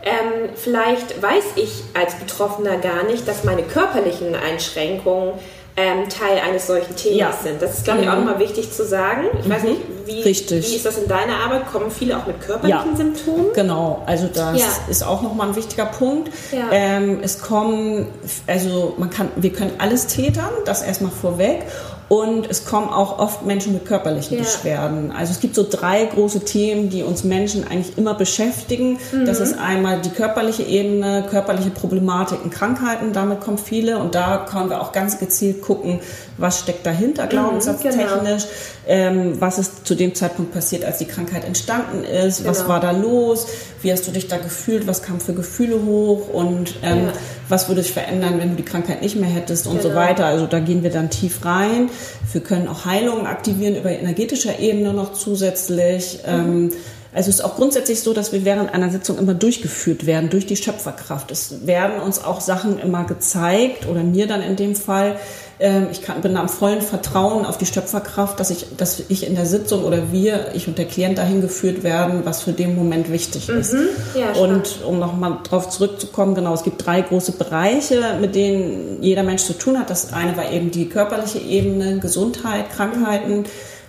[0.03, 5.33] ähm, vielleicht weiß ich als Betroffener gar nicht, dass meine körperlichen Einschränkungen
[5.77, 7.31] ähm, Teil eines solchen Themas Ja.
[7.43, 7.61] sind.
[7.61, 8.25] Das ist, glaube ich, auch Mhm.
[8.25, 9.25] nochmal wichtig zu sagen.
[9.39, 10.67] Ich weiß nicht, wie, Richtig.
[10.67, 11.71] wie ist das in deiner Arbeit?
[11.71, 12.95] Kommen viele auch mit körperlichen Ja.
[12.97, 13.47] Symptomen?
[13.53, 14.65] Genau, also das Ja.
[14.89, 16.31] ist auch nochmal ein wichtiger Punkt.
[16.71, 18.07] Ähm, es kommen,
[18.47, 21.63] also man kann, wir können alles tätern, das erstmal vorweg.
[22.09, 24.43] Und es kommen auch oft Menschen mit körperlichen Ja.
[24.43, 25.11] Beschwerden.
[25.11, 28.97] Also es gibt so drei große Themen, die uns Menschen eigentlich immer beschäftigen.
[29.25, 29.43] Das Mhm.
[29.43, 33.97] ist einmal die körperliche Ebene, körperliche Problematiken, Krankheiten, damit kommen viele.
[33.97, 35.99] Und da können wir auch ganz gezielt gucken,
[36.37, 38.45] was steckt dahinter, glaubenssatztechnisch,
[38.87, 42.69] ähm, was ist zu dem Zeitpunkt passiert, als die Krankheit entstanden ist, was Genau.
[42.69, 43.47] war da los,
[43.81, 47.13] wie hast du dich da gefühlt, was kam für Gefühle hoch und ähm, Ja.
[47.49, 49.99] Was würde sich verändern, wenn du die Krankheit nicht mehr hättest und so Genau.
[50.01, 50.25] weiter.
[50.25, 51.89] Also da gehen wir dann tief rein.
[52.31, 56.19] Wir können auch Heilungen aktivieren über energetischer Ebene noch zusätzlich.
[56.25, 56.71] Ähm,
[57.13, 60.45] also es ist auch grundsätzlich so, dass wir während einer Sitzung immer durchgeführt werden durch
[60.45, 61.31] die Schöpferkraft.
[61.31, 65.15] Es werden uns auch Sachen immer gezeigt oder mir dann in dem Fall.
[65.59, 69.35] Ähm, ich kann, bin am vollen Vertrauen auf die Schöpferkraft, dass ich, dass ich in
[69.35, 73.11] der Sitzung oder wir, ich und der Klient dahin geführt werden, was für den Moment
[73.11, 73.73] wichtig ist.
[74.13, 74.79] Ja, spannend.
[74.81, 79.43] und um nochmal drauf zurückzukommen, genau, es gibt drei große Bereiche, mit denen jeder Mensch
[79.43, 79.89] zu tun hat.
[79.89, 83.45] Das eine war eben die körperliche Ebene, Gesundheit, Krankheiten.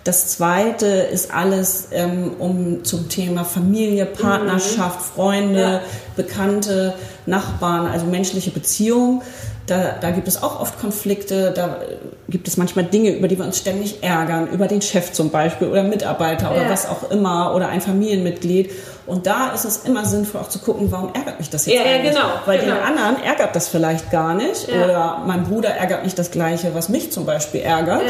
[0.09, 5.81] Das zweite ist alles ähm, um zum Thema Familie, Partnerschaft, Freunde, Ja.
[6.15, 6.95] Bekannte,
[7.27, 9.21] Nachbarn, also menschliche Beziehungen.
[9.67, 13.37] Da, da gibt es auch oft Konflikte, da äh, gibt es manchmal Dinge, über die
[13.37, 16.69] wir uns ständig ärgern, über den Chef zum Beispiel oder Mitarbeiter oder Ja.
[16.71, 18.71] was auch immer oder ein Familienmitglied.
[19.05, 21.85] Und da ist es immer sinnvoll auch zu gucken, warum ärgert mich das jetzt Ja,
[21.85, 22.15] ja, eigentlich?
[22.15, 22.73] genau, Weil genau.
[22.73, 24.85] den anderen ärgert das vielleicht gar nicht Ja.
[24.85, 28.01] oder mein Bruder ärgert nicht das Gleiche, was mich zum Beispiel ärgert.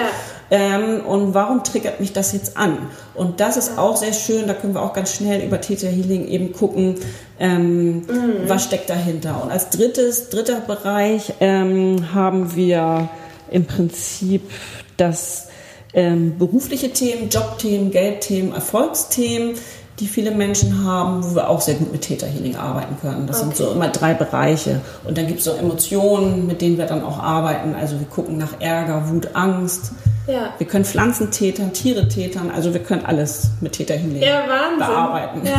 [0.51, 2.89] Ähm, und warum triggert mich das jetzt an?
[3.13, 6.27] Und das ist auch sehr schön, da können wir auch ganz schnell über Theta Healing
[6.27, 6.95] eben gucken,
[7.39, 8.03] ähm,
[8.47, 9.43] was steckt dahinter.
[9.43, 13.09] Und als drittes, dritter Bereich ähm, haben wir
[13.51, 14.49] im Prinzip
[14.97, 15.47] das
[15.93, 19.55] ähm, berufliche Themen, Jobthemen, Geldthemen, Erfolgsthemen,
[19.99, 23.27] die viele Menschen haben, wo wir auch sehr gut mit Theta Healing arbeiten können.
[23.27, 24.81] Das sind so immer drei Bereiche.
[25.05, 27.75] Und dann gibt es so Emotionen, mit denen wir dann auch arbeiten.
[27.79, 29.91] Also wir gucken nach Ärger, Wut, Angst.
[30.29, 30.53] Ja.
[30.59, 34.77] Wir können Pflanzen tätern, Tiere tätern, also wir können alles mit Theta Healing Ja, Wahnsinn.
[34.77, 35.41] bearbeiten.
[35.43, 35.57] Ja.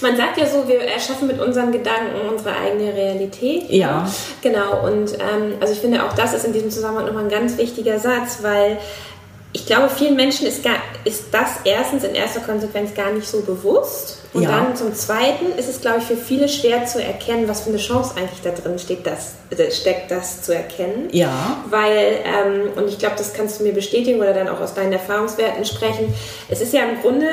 [0.00, 3.68] Man sagt ja so, wir erschaffen mit unseren Gedanken unsere eigene Realität.
[3.68, 4.08] Ja.
[4.40, 7.58] Genau, und ähm, also ich finde auch das ist in diesem Zusammenhang nochmal ein ganz
[7.58, 8.78] wichtiger Satz, weil
[9.52, 13.40] ich glaube, vielen Menschen ist, gar, ist das erstens in erster Konsequenz gar nicht so
[13.40, 14.18] bewusst.
[14.34, 14.50] Und Ja.
[14.50, 17.78] dann zum Zweiten ist es, glaube ich, für viele schwer zu erkennen, was für eine
[17.78, 21.08] Chance eigentlich da drin steht, das, äh, steckt, das zu erkennen.
[21.12, 21.64] Ja.
[21.70, 24.92] Weil, ähm, und ich glaube, das kannst du mir bestätigen oder dann auch aus deinen
[24.92, 26.12] Erfahrungswerten sprechen,
[26.50, 27.26] es ist ja im Grunde,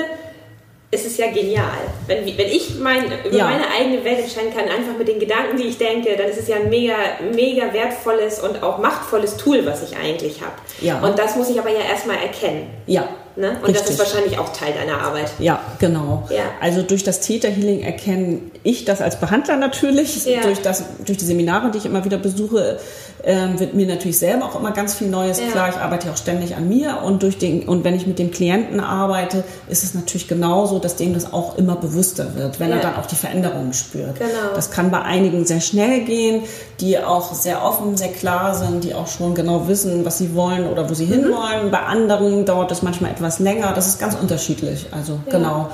[0.95, 1.67] es ist ja genial.
[2.07, 3.45] Wenn, wenn ich mein, über Ja.
[3.45, 6.47] meine eigene Welt entscheiden kann, einfach mit den Gedanken, die ich denke, dann ist es
[6.47, 6.95] ja ein mega,
[7.33, 10.53] mega wertvolles und auch machtvolles Tool, was ich eigentlich habe.
[10.81, 10.99] Ja.
[11.01, 12.69] Und das muss ich aber ja erstmal erkennen.
[12.87, 13.07] Ja.
[13.37, 13.49] Ne?
[13.61, 13.89] Und das Richtig.
[13.91, 15.31] ist wahrscheinlich auch Teil deiner Arbeit.
[15.39, 16.23] Ja, genau.
[16.29, 16.43] Ja.
[16.61, 20.25] Also durch das Theta Healing erkenne ich das als Behandler natürlich.
[20.25, 20.41] Ja.
[20.41, 22.79] Durch, das, durch die Seminare, die ich immer wieder besuche,
[23.25, 25.47] ähm, wird mir natürlich selber auch immer ganz viel Neues Ja.
[25.47, 25.67] klar.
[25.69, 28.31] Ich arbeite ja auch ständig an mir und durch den und wenn ich mit dem
[28.31, 32.79] Klienten arbeite, ist es natürlich genauso, dass dem das auch immer bewusster wird, wenn er
[32.79, 34.17] dann auch die Veränderungen spürt.
[34.19, 34.29] Genau.
[34.53, 36.43] Das kann bei einigen sehr schnell gehen,
[36.79, 40.67] die auch sehr offen, sehr klar sind, die auch schon genau wissen, was sie wollen
[40.67, 41.11] oder wo sie Mhm.
[41.13, 41.71] hinwollen.
[41.71, 43.73] Bei anderen dauert es manchmal etwas länger.
[43.73, 44.87] Das ist ganz unterschiedlich.
[44.91, 45.71] Also genau.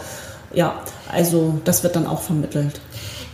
[0.53, 0.75] Ja,
[1.11, 2.81] also das wird dann auch vermittelt.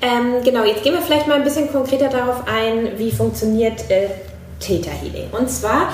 [0.02, 4.10] Ähm, genau, jetzt gehen wir vielleicht mal ein bisschen konkreter darauf ein, wie funktioniert äh,
[4.60, 5.30] Theta Healing.
[5.32, 5.90] Und zwar,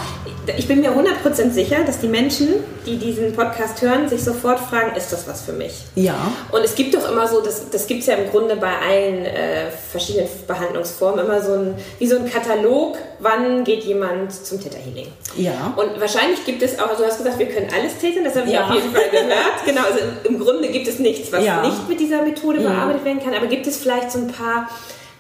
[0.58, 2.50] ich bin mir 100% sicher, dass die Menschen,
[2.86, 5.74] die diesen Podcast hören, sich sofort fragen, ist das was für mich?
[5.96, 6.16] Ja.
[6.52, 9.26] Und es gibt doch immer so, das, das gibt es ja im Grunde bei allen
[9.26, 14.78] äh, verschiedenen Behandlungsformen, immer so ein, wie so ein Katalog, wann geht jemand zum Theta
[14.78, 15.08] Healing.
[15.38, 15.74] Ja.
[15.78, 18.48] Und wahrscheinlich gibt es auch, also du hast gesagt, wir können alles tätern, das habe
[18.48, 18.68] ich Ja.
[18.68, 19.34] auf jeden Fall gehört.
[19.66, 21.62] Genau, also im, im Grunde gibt es nichts, was Ja.
[21.62, 22.64] nicht mit dieser Methode Mhm.
[22.66, 23.34] bearbeitet werden kann.
[23.34, 24.70] Aber gibt es vielleicht so ein paar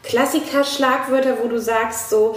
[0.03, 2.35] Klassiker-Schlagwörter, wo du sagst, so,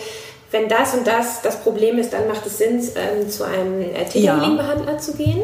[0.51, 3.99] wenn das und das das Problem ist, dann macht es Sinn, ähm, zu einem äh,
[3.99, 4.05] Ja.
[4.05, 5.41] Theta-Healing-Behandler zu gehen?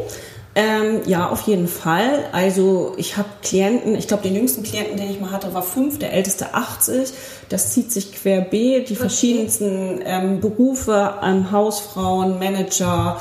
[0.55, 2.25] Ähm, ja, auf jeden Fall.
[2.31, 5.97] Also ich habe Klienten, ich glaube, den jüngsten Klienten, den ich mal hatte, war fünf,
[5.97, 7.11] der älteste 80.
[7.49, 13.19] Das zieht sich querbeet, die verschiedensten ähm, Berufe, ähm, Hausfrauen, Manager,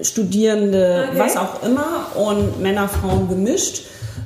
[0.00, 1.18] Studierende, Okay.
[1.18, 3.82] was auch immer und Männer, Frauen gemischt.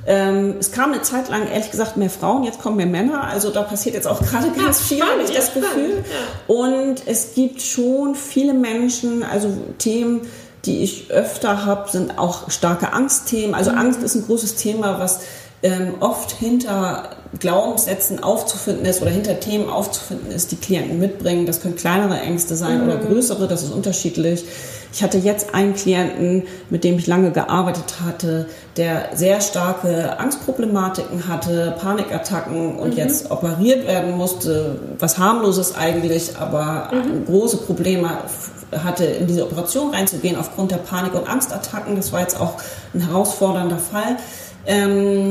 [0.06, 3.24] Ähm, es kam eine Zeit lang, ehrlich gesagt, mehr Frauen, jetzt kommen mehr Männer.
[3.24, 6.04] Also da passiert jetzt auch gerade ganz viel, habe ich das Gefühl.
[6.46, 10.22] Und es gibt schon viele Menschen, also Themen,
[10.64, 13.54] die ich öfter habe, sind auch starke Angstthemen.
[13.54, 15.20] Also Angst ist ein großes Thema, was
[15.62, 21.46] ähm, oft hinter Glaubenssätzen aufzufinden ist oder hinter Themen aufzufinden ist, die Klienten mitbringen.
[21.46, 22.88] Das können kleinere Ängste sein mhm.
[22.88, 24.44] oder größere, das ist unterschiedlich.
[24.92, 31.26] Ich hatte jetzt einen Klienten, mit dem ich lange gearbeitet hatte, der sehr starke Angstproblematiken
[31.26, 32.96] hatte, Panikattacken und mhm.
[32.96, 37.24] jetzt operiert werden musste, was harmloses eigentlich, aber mhm.
[37.26, 38.08] große Probleme
[38.84, 41.96] hatte, in diese Operation reinzugehen aufgrund der Panik- und Angstattacken.
[41.96, 42.54] Das war jetzt auch
[42.94, 44.16] ein herausfordernder Fall.
[44.66, 45.28] Ähm,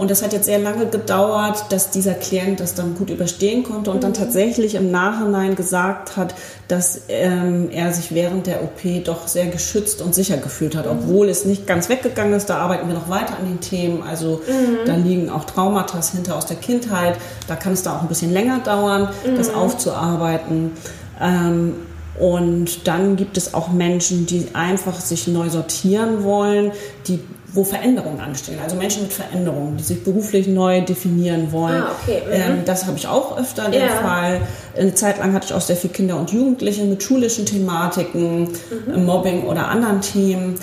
[0.00, 3.90] und das hat jetzt sehr lange gedauert, dass dieser Klient das dann gut überstehen konnte
[3.90, 4.14] und dann mhm.
[4.14, 6.34] tatsächlich im Nachhinein gesagt hat,
[6.68, 10.92] dass ähm, er sich während der OP doch sehr geschützt und sicher gefühlt hat, mhm.
[10.92, 12.48] obwohl es nicht ganz weggegangen ist.
[12.48, 14.02] Da arbeiten wir noch weiter an den Themen.
[14.02, 14.86] Also mhm.
[14.86, 17.18] da liegen auch Traumata hinter aus der Kindheit.
[17.46, 19.36] Da kann es da auch ein bisschen länger dauern, mhm.
[19.36, 20.72] das aufzuarbeiten.
[21.20, 21.74] Ähm,
[22.18, 26.72] und dann gibt es auch Menschen, die einfach sich neu sortieren wollen,
[27.06, 27.20] die
[27.52, 28.58] wo Veränderungen anstehen.
[28.62, 31.82] Also Menschen mit Veränderungen, die sich beruflich neu definieren wollen.
[31.82, 32.22] Ah, okay.
[32.26, 32.32] Mhm.
[32.32, 33.88] Ähm, das habe ich auch öfter den ja.
[33.88, 34.40] Fall.
[34.76, 38.48] Eine Zeit lang hatte ich auch sehr viele Kinder und Jugendliche mit schulischen Thematiken,
[38.86, 39.04] mhm.
[39.04, 40.54] Mobbing oder anderen Themen.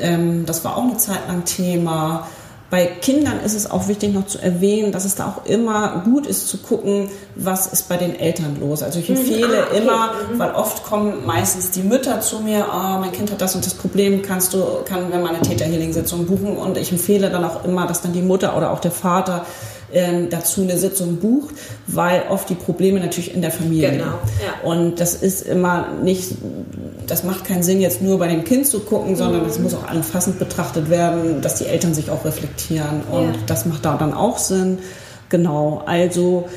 [0.00, 2.26] Ähm, das war auch eine Zeit lang Thema.
[2.68, 6.26] Bei Kindern ist es auch wichtig noch zu erwähnen, dass es da auch immer gut
[6.26, 8.82] ist zu gucken, was ist bei den Eltern los.
[8.82, 9.16] Also ich mhm.
[9.16, 9.78] empfehle ah, okay.
[9.78, 10.38] immer, mhm.
[10.38, 13.74] weil oft kommen meistens die Mütter zu mir, oh, mein Kind hat das und das
[13.74, 17.86] Problem, kannst du, kann wir mal eine Täterhealing-Sitzung buchen und ich empfehle dann auch immer,
[17.86, 19.46] dass dann die Mutter oder auch der Vater
[19.92, 21.54] ähm, dazu eine Sitzung bucht,
[21.86, 24.68] weil oft die Probleme natürlich in der Familie genau, ja.
[24.68, 26.32] Und das ist immer nicht,
[27.06, 29.64] das macht keinen Sinn, jetzt nur bei dem Kind zu gucken, sondern es mhm.
[29.64, 33.02] muss auch umfassend betrachtet werden, dass die Eltern sich auch reflektieren.
[33.10, 33.40] Und ja.
[33.46, 34.78] das macht da dann auch Sinn.
[35.28, 36.48] Genau, also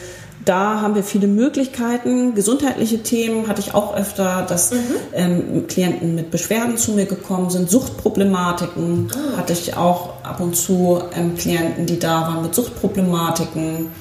[0.50, 2.34] da haben wir viele Möglichkeiten.
[2.34, 4.78] Gesundheitliche Themen hatte ich auch öfter, dass mhm.
[5.14, 7.70] ähm, Klienten mit Beschwerden zu mir gekommen sind.
[7.70, 9.38] Suchtproblematiken ah.
[9.38, 13.92] hatte ich auch ab und zu ähm, Klienten, die da waren mit Suchtproblematiken.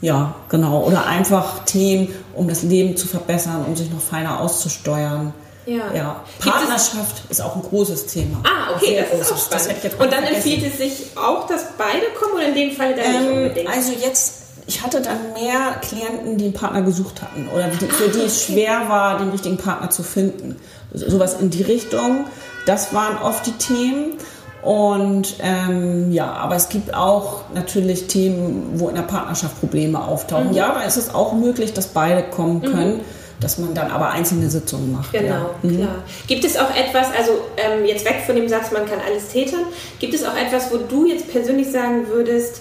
[0.00, 0.82] Ja, genau.
[0.82, 5.34] Oder einfach Themen, um das Leben zu verbessern, um sich noch feiner auszusteuern.
[5.66, 5.94] Ja.
[5.94, 6.24] ja.
[6.38, 8.42] Partnerschaft ist auch ein großes Thema.
[8.44, 10.00] Ah, okay, das ist auch spannend.
[10.00, 13.12] Und dann empfiehlt es sich auch, dass beide kommen oder in dem Fall dann ähm,
[13.12, 13.68] nicht unbedingt?
[13.68, 14.41] Also jetzt
[14.72, 18.46] ich hatte dann mehr Klienten, die einen Partner gesucht hatten oder die, für die es
[18.46, 20.56] schwer war, den richtigen Partner zu finden.
[20.94, 22.24] Sowas in die Richtung.
[22.64, 24.14] Das waren oft die Themen.
[24.62, 30.48] Und ähm, ja, aber es gibt auch natürlich Themen, wo in der Partnerschaft Probleme auftauchen.
[30.48, 30.54] Mhm.
[30.54, 32.62] Ja, da ist es auch möglich, dass beide kommen mhm.
[32.62, 32.96] können.
[32.96, 33.22] Mhm.
[33.40, 35.12] Dass man dann aber einzelne Sitzungen macht.
[35.12, 35.50] Genau, ja.
[35.62, 35.76] mhm.
[35.76, 35.94] klar.
[36.28, 39.64] Gibt es auch etwas, also ähm, jetzt weg von dem Satz, man kann alles tätern,
[39.98, 42.60] gibt es auch etwas, wo du jetzt persönlich sagen würdest,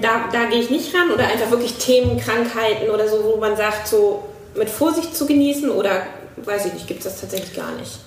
[0.00, 3.56] da, da gehe ich nicht ran oder einfach wirklich Themen, Krankheiten oder so, wo man
[3.56, 4.24] sagt, so
[4.54, 7.98] mit Vorsicht zu genießen oder weiß ich nicht, gibt es das tatsächlich gar nicht?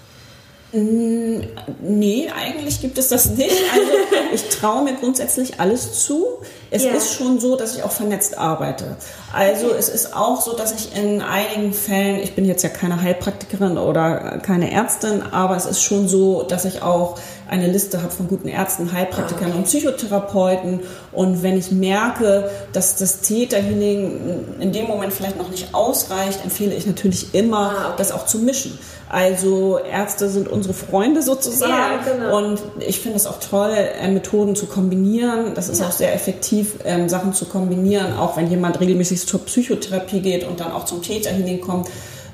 [0.71, 1.41] Mm,
[1.81, 3.55] nee, eigentlich gibt es das nicht.
[3.73, 3.91] Also
[4.33, 6.25] ich traue mir grundsätzlich alles zu.
[6.69, 6.91] Es ja.
[6.91, 8.95] ist schon so, dass ich auch vernetzt arbeite.
[9.31, 13.01] Also es ist auch so, dass ich in einigen Fällen, ich bin jetzt ja keine
[13.01, 18.11] Heilpraktikerin oder keine Ärztin, aber es ist schon so, dass ich auch eine Liste habe
[18.11, 19.57] von guten Ärzten, Heilpraktikern ah, okay.
[19.57, 20.81] und Psychotherapeuten.
[21.11, 26.75] Und wenn ich merke, dass das Täterhealing in dem Moment vielleicht noch nicht ausreicht, empfehle
[26.75, 27.93] ich natürlich immer, ah, okay.
[27.97, 28.77] das auch zu mischen.
[29.09, 31.71] Also Ärzte sind unsere Freunde sozusagen.
[31.71, 32.37] Ja, genau.
[32.37, 35.55] Und ich finde es auch toll, äh, Methoden zu kombinieren.
[35.55, 35.87] Das ist ja.
[35.87, 38.15] auch sehr effektiv, ähm, Sachen zu kombinieren.
[38.15, 41.87] Auch wenn jemand regelmäßig zur Psychotherapie geht und dann auch zum Täterhealing kommt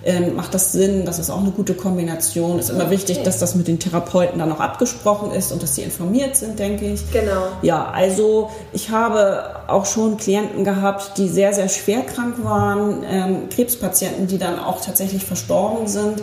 [0.06, 2.60] ähm, macht das Sinn, das ist auch eine gute Kombination.
[2.60, 5.82] Ist immer wichtig, dass das mit den Therapeuten dann auch abgesprochen ist und dass sie
[5.82, 7.12] informiert sind, denke ich.
[7.12, 7.48] Genau.
[7.64, 13.50] Ja, also ich habe auch schon Klienten gehabt, die sehr, sehr schwer krank waren, ähm,
[13.50, 16.22] Krebspatienten, die dann auch tatsächlich verstorben sind.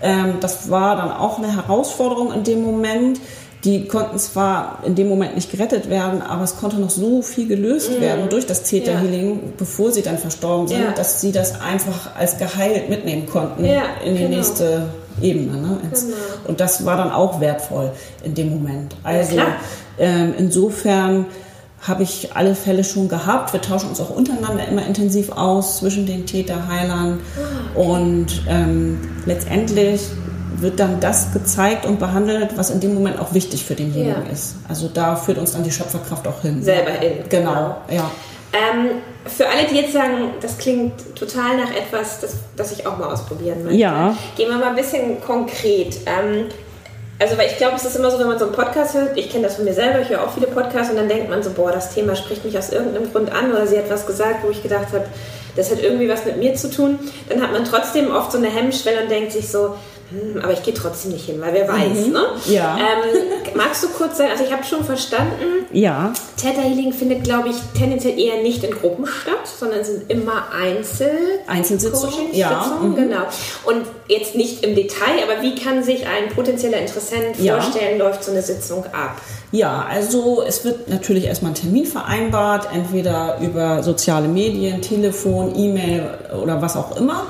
[0.00, 3.18] Ähm, das war dann auch eine Herausforderung in dem Moment.
[3.64, 7.48] Die konnten zwar in dem Moment nicht gerettet werden, aber es konnte noch so viel
[7.48, 8.00] gelöst mm.
[8.00, 9.52] werden durch das Theta Healing, ja.
[9.56, 10.90] bevor sie dann verstorben sind, ja.
[10.92, 14.36] dass sie das einfach als geheilt mitnehmen konnten ja, in die genau.
[14.36, 14.88] nächste
[15.22, 15.56] Ebene.
[15.56, 15.78] Ne?
[15.82, 16.16] Genau.
[16.46, 18.96] Und das war dann auch wertvoll in dem Moment.
[19.02, 19.38] Also
[19.98, 21.26] ähm, insofern
[21.80, 23.52] habe ich alle Fälle schon gehabt.
[23.52, 27.20] Wir tauschen uns auch untereinander immer intensiv aus zwischen den Täterheilern.
[27.36, 27.40] Ah,
[27.74, 27.88] okay.
[27.88, 30.00] Und ähm, letztendlich
[30.60, 34.32] wird dann das gezeigt und behandelt, was in dem Moment auch wichtig für denjenigen ja.
[34.32, 34.56] ist.
[34.68, 36.62] Also da führt uns dann die Schöpferkraft auch hin.
[36.62, 37.24] Selber hin.
[37.28, 37.76] Genau, genau.
[37.90, 38.10] ja.
[38.52, 42.98] Ähm, für alle, die jetzt sagen, das klingt total nach etwas, das, das ich auch
[42.98, 44.16] mal ausprobieren möchte, ja.
[44.36, 45.96] gehen wir mal ein bisschen konkret.
[46.06, 46.46] Ähm,
[47.18, 49.30] also, weil ich glaube, es ist immer so, wenn man so einen Podcast hört, ich
[49.30, 51.50] kenne das von mir selber, ich höre auch viele Podcasts und dann denkt man so,
[51.50, 54.50] boah, das Thema spricht mich aus irgendeinem Grund an oder sie hat was gesagt, wo
[54.50, 55.06] ich gedacht habe,
[55.56, 56.98] das hat irgendwie was mit mir zu tun.
[57.28, 59.76] Dann hat man trotzdem oft so eine Hemmschwelle und denkt sich so,
[60.10, 62.12] hm, aber ich gehe trotzdem nicht hin, weil wer weiß, mhm.
[62.12, 62.22] ne?
[62.46, 62.76] Ja.
[62.76, 66.12] Ähm, magst du kurz sagen, also ich habe schon verstanden, Ja.
[66.36, 70.44] Theta Healing findet, glaube ich, tendenziell eher nicht in Gruppen statt, sondern es sind immer
[70.52, 71.10] Einzel
[71.46, 72.78] Einzelsitzungen, ja.
[72.82, 72.94] Mhm.
[72.96, 73.22] genau.
[73.64, 77.60] Und jetzt nicht im Detail, aber wie kann sich ein potenzieller Interessent Ja.
[77.60, 79.20] vorstellen, läuft so eine Sitzung ab?
[79.52, 86.10] Ja, also es wird natürlich erstmal ein Termin vereinbart, entweder über soziale Medien, Telefon, E-Mail
[86.42, 87.26] oder was auch immer.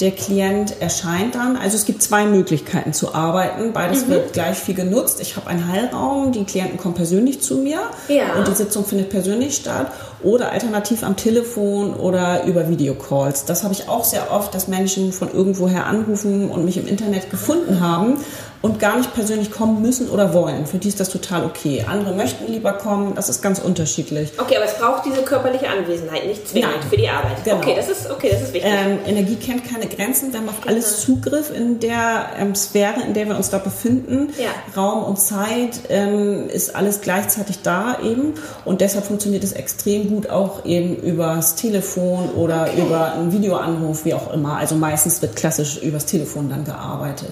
[0.00, 1.56] Der Klient erscheint dann.
[1.56, 3.72] Also es gibt zwei Möglichkeiten zu arbeiten.
[3.72, 5.20] Beides wird gleich viel genutzt.
[5.20, 8.34] Ich habe einen Heilraum, die Klienten kommen persönlich zu mir Ja.
[8.38, 9.90] und die Sitzung findet persönlich statt.
[10.22, 13.44] Oder alternativ am Telefon oder über Videocalls.
[13.44, 17.30] Das habe ich auch sehr oft, dass Menschen von irgendwoher anrufen und mich im Internet
[17.30, 18.18] gefunden haben
[18.60, 20.66] und gar nicht persönlich kommen müssen oder wollen.
[20.66, 21.84] Für die ist das total okay.
[21.86, 24.32] Andere möchten lieber kommen, das ist ganz unterschiedlich.
[24.36, 26.90] Okay, aber es braucht diese körperliche Anwesenheit nicht zwingend Nein.
[26.90, 27.44] für die Arbeit.
[27.44, 27.58] Genau.
[27.58, 28.70] Okay, das ist okay, das ist wichtig.
[28.72, 30.32] Ähm, Energie kennt keine Grenzen.
[30.32, 34.32] Wir haben auf alles Zugriff in der ähm, Sphäre, in der wir uns da befinden.
[34.38, 34.50] Ja.
[34.76, 38.34] Raum und Zeit ähm, ist alles gleichzeitig da eben.
[38.64, 42.82] Und deshalb funktioniert es extrem gut auch eben übers Telefon oder Okay.
[42.82, 44.56] über einen Videoanruf, wie auch immer.
[44.56, 47.30] Also meistens wird klassisch übers Telefon dann gearbeitet.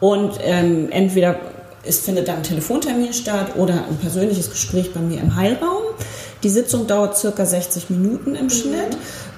[0.00, 1.36] Und ähm, entweder
[1.86, 5.82] es findet dann ein Telefontermin statt oder ein persönliches Gespräch bei mir im Heilraum.
[6.42, 8.96] Die Sitzung dauert circa 60 Minuten im Schnitt.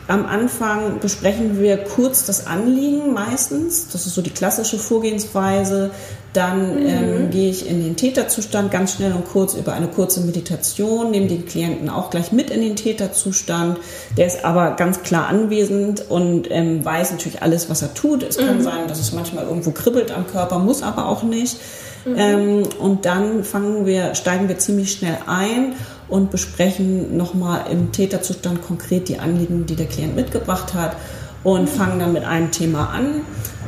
[0.08, 3.88] Am Anfang besprechen wir kurz das Anliegen meistens.
[3.88, 5.90] Das ist so die klassische Vorgehensweise.
[6.32, 11.10] Dann ähm, gehe ich in den Täterzustand ganz schnell und kurz über eine kurze Meditation,
[11.10, 13.78] nehme den Klienten auch gleich mit in den Täterzustand.
[14.18, 18.22] Der ist aber ganz klar anwesend und ähm, weiß natürlich alles, was er tut.
[18.22, 21.56] Es kann sein, dass es manchmal irgendwo kribbelt am Körper, muss aber auch nicht.
[22.14, 25.74] Ähm, und dann fangen wir, steigen wir ziemlich schnell ein
[26.08, 30.96] und besprechen nochmal im Täterzustand konkret die Anliegen, die der Klient mitgebracht hat
[31.42, 33.22] und fangen dann mit einem Thema an.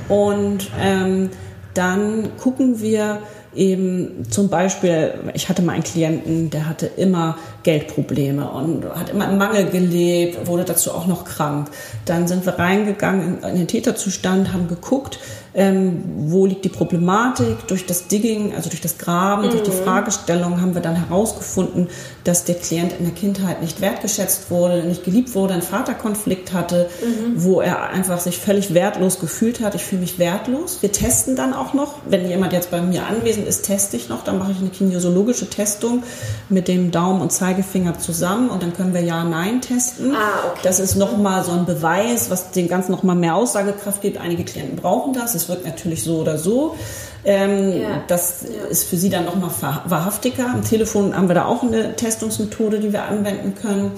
[0.08, 1.30] Und ähm,
[1.74, 3.20] dann gucken wir
[3.54, 9.30] eben zum Beispiel, ich hatte mal einen Klienten, der hatte immer Geldprobleme und hat immer
[9.30, 11.70] im Mangel gelebt, wurde dazu auch noch krank.
[12.04, 15.18] Dann sind wir reingegangen in, in den Täterzustand, haben geguckt,
[15.58, 17.66] ähm, wo liegt die Problematik.
[17.66, 21.88] Durch das Digging, also durch das Graben, durch die Fragestellung haben wir dann herausgefunden,
[22.24, 26.88] dass der Klient in der Kindheit nicht wertgeschätzt wurde, nicht geliebt wurde, einen Vaterkonflikt hatte,
[27.34, 29.74] wo er einfach sich völlig wertlos gefühlt hat.
[29.74, 30.78] Ich fühle mich wertlos.
[30.80, 34.22] Wir testen dann auch noch, wenn jemand jetzt bei mir anwesend ist, teste ich noch,
[34.22, 36.04] dann mache ich eine kinesiologische Testung
[36.48, 40.14] mit dem Daumen und Zeigefinger zusammen und dann können wir Ja-Nein testen.
[40.14, 40.60] Ah, okay.
[40.62, 44.18] Das ist nochmal so ein Beweis, was dem Ganzen nochmal mehr Aussagekraft gibt.
[44.18, 45.34] Einige Klienten brauchen das.
[45.34, 46.76] Es wirkt natürlich so oder so.
[47.24, 48.02] Ähm, Ja.
[48.06, 49.50] Das ist für sie dann nochmal
[49.86, 50.46] wahrhaftiger.
[50.52, 53.92] Am Telefon haben wir da auch eine Testungsmethode, die wir anwenden können.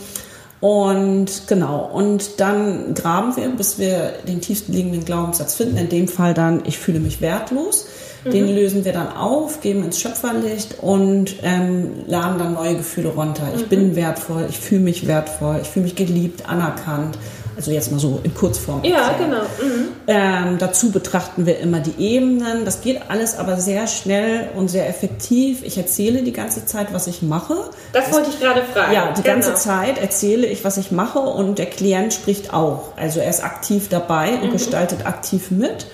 [0.61, 5.79] Und genau, und dann graben wir, bis wir den tiefsten liegenden Glaubenssatz finden.
[5.79, 7.87] In dem Fall dann, ich fühle mich wertlos.
[8.27, 13.45] Den lösen wir dann auf, geben ins Schöpferlicht und ähm, laden dann neue Gefühle runter.
[13.57, 17.17] Ich bin wertvoll, ich fühle mich wertvoll, ich fühle mich geliebt, anerkannt.
[17.61, 18.83] Also jetzt mal so in Kurzform.
[18.85, 19.19] ja, erzählt.
[19.29, 19.43] genau.
[19.43, 19.89] Mhm.
[20.07, 22.65] Ähm, dazu betrachten wir immer die Ebenen.
[22.65, 25.63] Das geht alles aber sehr schnell und sehr effektiv.
[25.63, 27.55] Ich erzähle die ganze Zeit, was ich mache.
[27.93, 28.95] Das wollte ich gerade fragen.
[28.95, 29.61] Ja, die ganze Genau.
[29.61, 32.97] Zeit erzähle ich, was ich mache und der Klient spricht auch.
[32.97, 35.87] Also er ist aktiv dabei und gestaltet aktiv mit.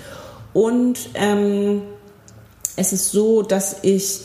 [0.52, 1.82] Und ähm,
[2.76, 4.20] es ist so, dass ich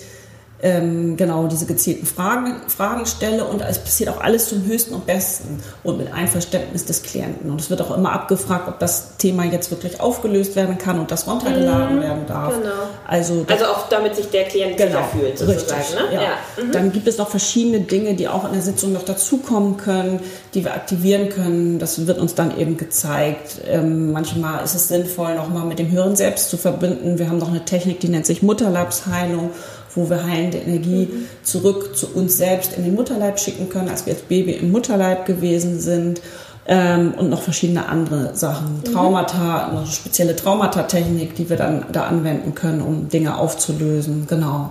[0.63, 5.05] ähm, genau diese gezielten Fragen, Fragen stelle und es passiert auch alles zum höchsten und
[5.05, 7.49] besten und mit Einverständnis des Klienten.
[7.49, 11.09] Und es wird auch immer abgefragt, ob das Thema jetzt wirklich aufgelöst werden kann und
[11.11, 12.53] das runtergeladen werden darf.
[12.57, 12.69] genau.
[13.07, 15.79] Also, Also auch damit sich der Klient Genau, sicher fühlt, sozusagen.
[15.81, 15.95] richtig.
[16.11, 16.13] ne?
[16.13, 16.63] Ja.
[16.63, 16.71] Mhm.
[16.71, 20.19] Dann gibt es noch verschiedene Dinge, die auch in der Sitzung noch dazukommen können,
[20.53, 21.79] die wir aktivieren können.
[21.79, 23.61] Das wird uns dann eben gezeigt.
[23.67, 27.17] Ähm, manchmal ist es sinnvoll, nochmal mit dem höheren Selbst zu verbinden.
[27.17, 29.51] Wir haben noch eine Technik, die nennt sich Mutterleibsheilung,
[29.95, 31.25] wo wir heilende Energie Mhm.
[31.43, 35.25] zurück zu uns selbst in den Mutterleib schicken können, als wir als Baby im Mutterleib
[35.25, 36.21] gewesen sind.
[36.67, 38.77] Ähm, und noch verschiedene andere Sachen.
[38.77, 38.93] Mhm.
[38.93, 44.27] Traumata, noch eine spezielle Traumatatechnik, die wir dann da anwenden können, um Dinge aufzulösen.
[44.27, 44.69] Genau.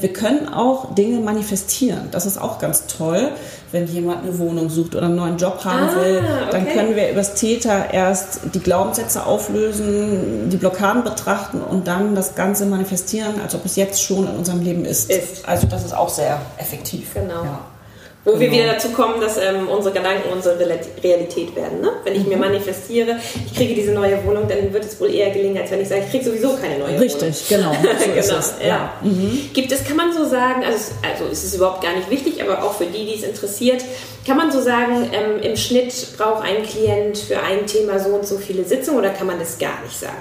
[0.00, 2.02] Wir können auch Dinge manifestieren.
[2.12, 3.30] Das ist auch ganz toll,
[3.74, 6.22] wenn jemand eine Wohnung sucht oder einen neuen Job haben Ah, will.
[6.52, 6.74] Dann okay.
[6.74, 12.66] können wir übers Täter erst die Glaubenssätze auflösen, die Blockaden betrachten und dann das Ganze
[12.66, 15.10] manifestieren, als ob es jetzt schon in unserem Leben ist.
[15.10, 15.46] Ist.
[15.46, 17.14] Also das ist auch sehr effektiv.
[17.14, 17.42] Genau.
[17.42, 17.58] Ja.
[18.26, 18.62] Wo wir Genau.
[18.62, 21.82] wieder dazu kommen, dass ähm, unsere Gedanken unsere Reali- Realität werden.
[21.82, 21.90] Ne?
[22.04, 22.20] Wenn Mhm.
[22.20, 25.70] ich mir manifestiere, ich kriege diese neue Wohnung, dann wird es wohl eher gelingen, als
[25.70, 27.00] wenn ich sage, ich kriege sowieso keine neue Wohnung.
[27.00, 27.72] Richtig, genau.
[27.82, 28.54] So ist genau, es.
[28.66, 28.92] ja.
[29.52, 32.64] Gibt es, kann man so sagen, also, also es ist überhaupt gar nicht wichtig, aber
[32.64, 33.84] auch für die, die es interessiert,
[34.26, 38.26] kann man so sagen, ähm, im Schnitt braucht ein Klient für ein Thema so und
[38.26, 40.16] so viele Sitzungen oder kann man das gar nicht sagen?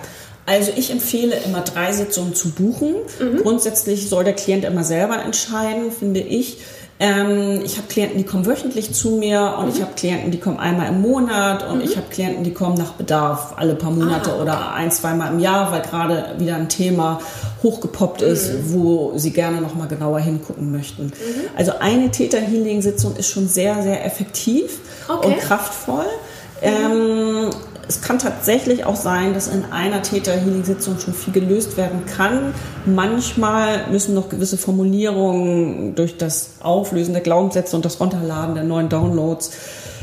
[0.46, 2.96] Also ich empfehle immer drei Sitzungen zu buchen.
[3.44, 6.58] Grundsätzlich soll der Klient immer selber entscheiden, finde ich.
[7.04, 9.72] Ähm, ich habe Klienten, die kommen wöchentlich zu mir und mhm.
[9.76, 11.84] ich habe Klienten, die kommen einmal im Monat und mhm.
[11.84, 14.42] ich habe Klienten, die kommen nach Bedarf alle paar Monate ah, okay.
[14.42, 17.20] oder ein, zweimal im Jahr, weil gerade wieder ein Thema
[17.62, 18.74] hochgepoppt ist, mhm.
[18.74, 21.08] wo sie gerne noch mal genauer hingucken möchten.
[21.08, 21.12] Mhm.
[21.58, 24.80] Also eine Täter-Healing-Sitzung ist schon sehr, sehr effektiv
[25.10, 25.28] okay.
[25.28, 26.06] und kraftvoll.
[26.62, 26.70] Mhm.
[26.70, 27.50] Ähm,
[27.88, 32.54] es kann tatsächlich auch sein, dass in einer Täter-Healing-Sitzung schon viel gelöst werden kann.
[32.86, 38.90] Manchmal müssen noch gewisse Formulierungen durch das Auflösen der Glaubenssätze und das Runterladen der neuen
[38.90, 39.52] Downloads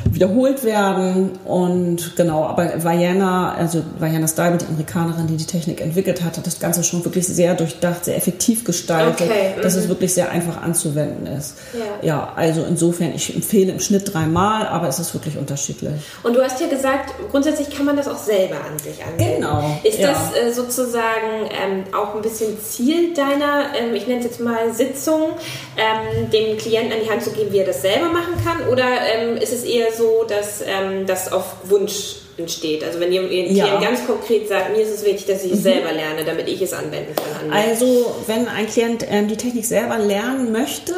[0.04, 1.38] wiederholt werden.
[1.44, 6.46] Und genau, aber Vajana, also Vajana Style, die Amerikanerin, die die Technik entwickelt hat, hat
[6.46, 9.54] das Ganze schon wirklich sehr durchdacht, sehr effektiv gestaltet, okay.
[9.62, 9.82] dass mhm.
[9.82, 11.56] es wirklich sehr einfach anzuwenden ist.
[11.72, 12.06] Ja.
[12.06, 15.92] ja, also insofern, ich empfehle im Schnitt dreimal, aber es ist wirklich unterschiedlich.
[16.22, 19.42] Und du hast ja gesagt, grundsätzlich kann man das auch selber an sich anwenden.
[19.42, 19.80] Genau.
[19.82, 20.10] Ist ja.
[20.10, 24.72] das äh, sozusagen ähm, auch ein bisschen Ziel deiner, ähm, ich nenne es jetzt mal
[24.72, 25.30] Sitzung,
[25.76, 28.68] ähm, dem Klienten an die Hand zu geben, wie er das selber machen kann?
[28.68, 32.82] Oder ähm, ist es eher so, dass ähm, das auf Wunsch entsteht?
[32.84, 33.80] Also wenn ihr ja.
[33.80, 35.62] ganz konkret sagt, mir ist es wichtig, dass ich es mhm.
[35.62, 37.52] selber lerne, damit ich es anwenden kann.
[37.52, 40.94] Also wenn ein Klient ähm, die Technik selber lernen möchte,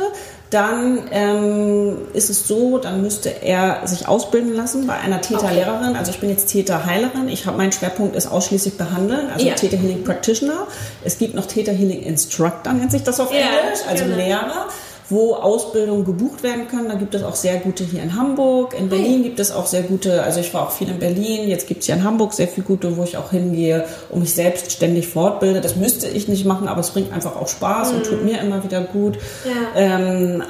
[0.52, 5.90] dann ähm, ist es so, dann müsste er sich ausbilden lassen bei einer Täterlehrerin.
[5.90, 5.98] Okay.
[5.98, 7.28] Also ich bin jetzt Täterheilerin.
[7.28, 9.54] Ich habe mein Schwerpunkt ist ausschließlich behandeln, also ja.
[9.54, 10.66] Täter Healing Practitioner.
[11.04, 14.16] Es gibt noch Täter Healing Instructor, nennt sich das auf ja, Englisch, also genau.
[14.16, 14.68] Lehrer
[15.08, 16.88] wo Ausbildungen gebucht werden können.
[16.88, 18.74] Da gibt es auch sehr gute hier in Hamburg.
[18.78, 21.66] In Berlin gibt es auch sehr gute, also ich war auch viel in Berlin, jetzt
[21.66, 25.08] gibt es hier in Hamburg sehr viel gute, wo ich auch hingehe und mich selbstständig
[25.08, 25.60] fortbilde.
[25.60, 27.98] Das müsste ich nicht machen, aber es bringt einfach auch Spaß mhm.
[27.98, 29.18] und tut mir immer wieder gut.
[29.44, 29.80] Ja.
[29.80, 30.42] Ähm,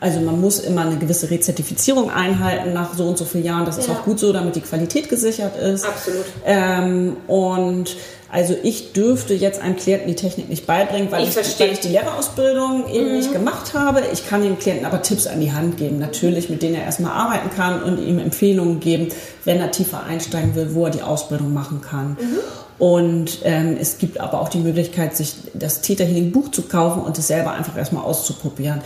[0.00, 3.66] also man muss immer eine gewisse Rezertifizierung einhalten nach so und so vielen Jahren.
[3.66, 5.84] Das ist auch gut so, damit die Qualität gesichert ist.
[5.84, 6.24] Absolut.
[6.46, 7.96] Ähm, und
[8.32, 11.80] also ich dürfte jetzt einem Klienten die Technik nicht beibringen, weil ich, ich, weil ich
[11.80, 13.16] die Lehrerausbildung eben mhm.
[13.16, 14.02] nicht gemacht habe.
[14.12, 17.12] Ich kann dem Klienten aber Tipps an die Hand geben, natürlich, mit denen er erstmal
[17.12, 19.08] arbeiten kann und ihm Empfehlungen geben,
[19.44, 22.10] wenn er tiefer einsteigen will, wo er die Ausbildung machen kann.
[22.10, 22.38] Mhm.
[22.78, 27.02] Und ähm, es gibt aber auch die Möglichkeit, sich das Theta Healing Buch zu kaufen
[27.02, 28.80] und es selber einfach erstmal auszuprobieren.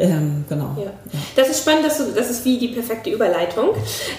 [0.00, 0.76] Ähm, genau.
[0.82, 0.90] Ja.
[1.36, 3.70] Das ist spannend, dass du, das ist wie die perfekte Überleitung.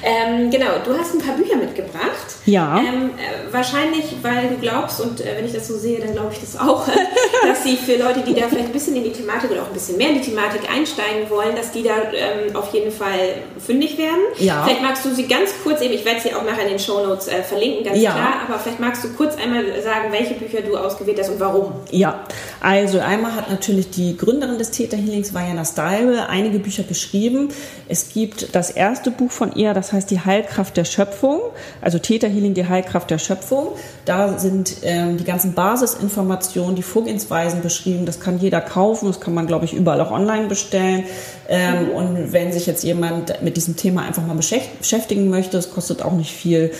[0.04, 2.36] Ähm, genau, du hast ein paar Bücher mitgebracht.
[2.46, 2.78] Ja.
[2.78, 6.34] Ähm, äh, wahrscheinlich, weil du glaubst, und äh, wenn ich das so sehe, dann glaube
[6.34, 6.88] ich das auch,
[7.48, 9.74] dass sie für Leute, die da vielleicht ein bisschen in die Thematik oder auch ein
[9.74, 13.98] bisschen mehr in die Thematik einsteigen wollen, dass die da ähm, auf jeden Fall fündig
[13.98, 14.22] werden.
[14.38, 14.64] Ja.
[14.64, 17.28] Vielleicht magst du sie ganz kurz eben, ich werde sie auch nachher in den Shownotes
[17.28, 18.12] äh, verlinken, ganz ja.
[18.12, 21.74] klar, aber vielleicht magst du kurz einmal sagen, welche Bücher du ausgewählt hast und warum.
[21.90, 22.24] Ja,
[22.60, 27.50] also einmal hat natürlich die Gründerin des Theta Healings, Vajana Steibel einige Bücher geschrieben.
[27.88, 31.40] Es gibt das erste Buch von ihr, das heißt Die Heilkraft der Schöpfung,
[31.82, 33.70] also Theta Healing, die Heilkraft der Schöpfung.
[34.06, 38.06] Da sind ähm, die ganzen Basisinformationen, die Vorgehensweisen beschrieben.
[38.06, 41.04] Das kann jeder kaufen, das kann man, glaube ich, überall auch online bestellen.
[41.48, 41.90] Ähm, mhm.
[41.92, 46.14] Und wenn sich jetzt jemand mit diesem Thema einfach mal beschäftigen möchte, es kostet auch
[46.14, 46.72] nicht viel,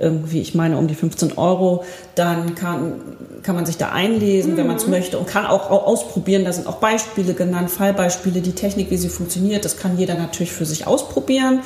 [0.00, 1.84] irgendwie, ich meine, um die 15 Euro,
[2.14, 2.94] dann kann,
[3.42, 4.56] kann man sich da einlesen, mhm.
[4.56, 6.44] wenn man es möchte und kann auch ausprobieren.
[6.44, 9.64] Da sind auch Beispiele genannt, Fallbeispiele, die Technik, wie sie funktioniert.
[9.64, 11.60] Das kann jeder natürlich für sich ausprobieren.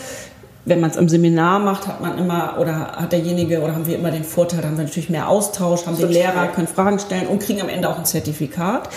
[0.66, 3.96] Wenn man es im Seminar macht, hat man immer oder hat derjenige oder haben wir
[3.98, 7.26] immer den Vorteil, da haben wir natürlich mehr Austausch, haben den Lehrer, können Fragen stellen
[7.26, 8.88] und kriegen am Ende auch ein Zertifikat.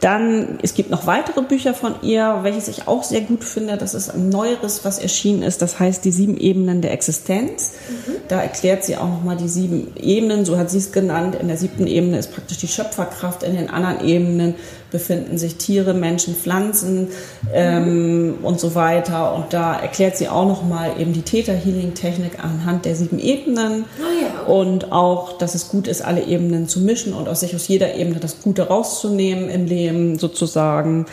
[0.00, 3.76] Dann, es gibt noch weitere Bücher von ihr, welches ich auch sehr gut finde.
[3.76, 5.60] Das ist ein neueres, was erschienen ist.
[5.60, 7.72] Das heißt die sieben Ebenen der Existenz.
[7.88, 8.12] Mhm.
[8.28, 10.46] Da erklärt sie auch nochmal die sieben Ebenen.
[10.46, 11.34] So hat sie es genannt.
[11.34, 13.42] In der siebten Ebene ist praktisch die Schöpferkraft.
[13.42, 14.54] In den anderen Ebenen
[14.90, 17.08] befinden sich Tiere, Menschen, Pflanzen
[17.52, 19.34] ähm, und so weiter.
[19.34, 23.84] Und da erklärt sie auch nochmal eben die Theta-Healing-Technik anhand der sieben Ebenen.
[23.98, 24.52] Oh ja.
[24.52, 27.94] Und auch, dass es gut ist, alle Ebenen zu mischen und aus sich aus jeder
[27.94, 31.06] Ebene das Gute rauszunehmen im Leben sozusagen.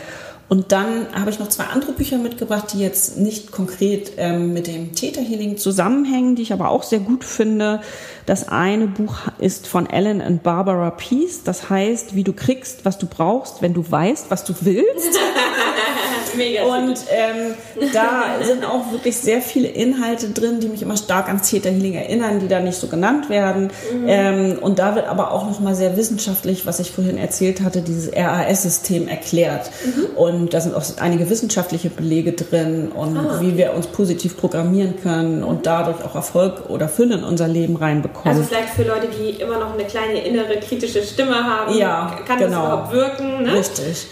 [0.48, 4.66] Und dann habe ich noch zwei andere Bücher mitgebracht, die jetzt nicht konkret ähm, mit
[4.66, 7.80] dem Theta Healing zusammenhängen, die ich aber auch sehr gut finde.
[8.24, 11.42] Das eine Buch ist von Ellen und Barbara Peace.
[11.44, 15.18] Das heißt, wie du kriegst, was du brauchst, wenn du weißt, was du willst.
[16.38, 17.54] Mega und ähm,
[17.92, 21.94] da sind auch wirklich sehr viele Inhalte drin, die mich immer stark ans Theta Healing
[21.94, 23.70] erinnern, die da nicht so genannt werden.
[23.92, 24.04] Mhm.
[24.06, 28.10] Ähm, und da wird aber auch nochmal sehr wissenschaftlich, was ich vorhin erzählt hatte, dieses
[28.14, 29.70] RAS-System erklärt.
[29.84, 30.16] Mhm.
[30.16, 33.38] Und da sind auch einige wissenschaftliche Belege drin und ah.
[33.40, 37.76] wie wir uns positiv programmieren können und dadurch auch Erfolg oder Fülle in unser Leben
[37.76, 38.28] reinbekommen.
[38.28, 42.38] Also vielleicht für Leute, die immer noch eine kleine innere kritische Stimme haben, ja, kann
[42.38, 42.50] genau.
[42.50, 43.42] das überhaupt wirken?
[43.44, 43.52] Ne?
[43.54, 44.06] Richtig.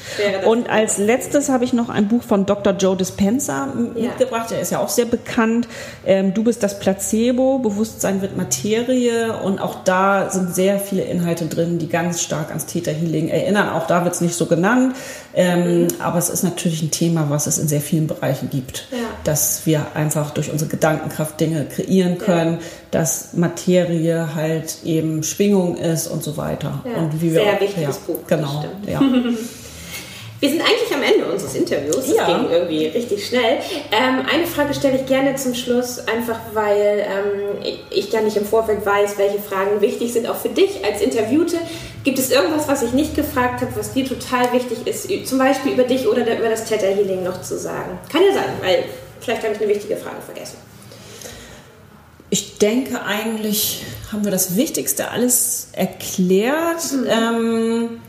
[0.47, 2.73] Und als letztes habe ich noch ein Buch Buch von Dr.
[2.75, 4.03] Joe Dispenza ja.
[4.03, 4.51] mitgebracht.
[4.53, 5.69] Er ist ja auch sehr bekannt.
[6.05, 9.39] Ähm, du bist das Placebo, Bewusstsein wird Materie.
[9.41, 13.71] Und auch da sind sehr viele Inhalte drin, die ganz stark ans Täterhealing erinnern.
[13.71, 14.97] Auch da wird es nicht so genannt.
[15.35, 15.89] Ähm, mhm.
[15.99, 18.89] Aber es ist natürlich ein Thema, was es in sehr vielen Bereichen gibt.
[18.91, 18.99] Ja.
[19.25, 22.67] Dass wir einfach durch unsere Gedankenkraft Dinge kreieren können, ja.
[22.91, 26.83] dass Materie halt eben Schwingung ist und so weiter.
[26.85, 27.03] Ja.
[27.03, 28.19] Und wie wir sehr wichtiges Buch.
[28.27, 28.65] Genau.
[28.87, 29.01] Ja.
[30.41, 31.97] Wir sind eigentlich am Ende unseres Interviews.
[31.97, 32.27] Das ja.
[32.27, 33.59] ging irgendwie richtig schnell.
[33.91, 38.45] Ähm, eine Frage stelle ich gerne zum Schluss, einfach weil ähm, ich ja nicht im
[38.45, 41.57] Vorfeld weiß, welche Fragen wichtig sind, auch für dich als Interviewte.
[42.05, 45.73] Gibt es irgendwas, was ich nicht gefragt habe, was dir total wichtig ist, zum Beispiel
[45.73, 47.99] über dich oder über das Theta Healing noch zu sagen?
[48.13, 48.85] Kann ja sein, weil
[49.21, 50.59] vielleicht habe ich eine wichtige Frage vergessen.
[52.29, 56.93] Ich denke, eigentlich haben wir das Wichtigste alles erklärt.
[56.93, 57.07] Mhm.
[57.09, 58.01] Ähm,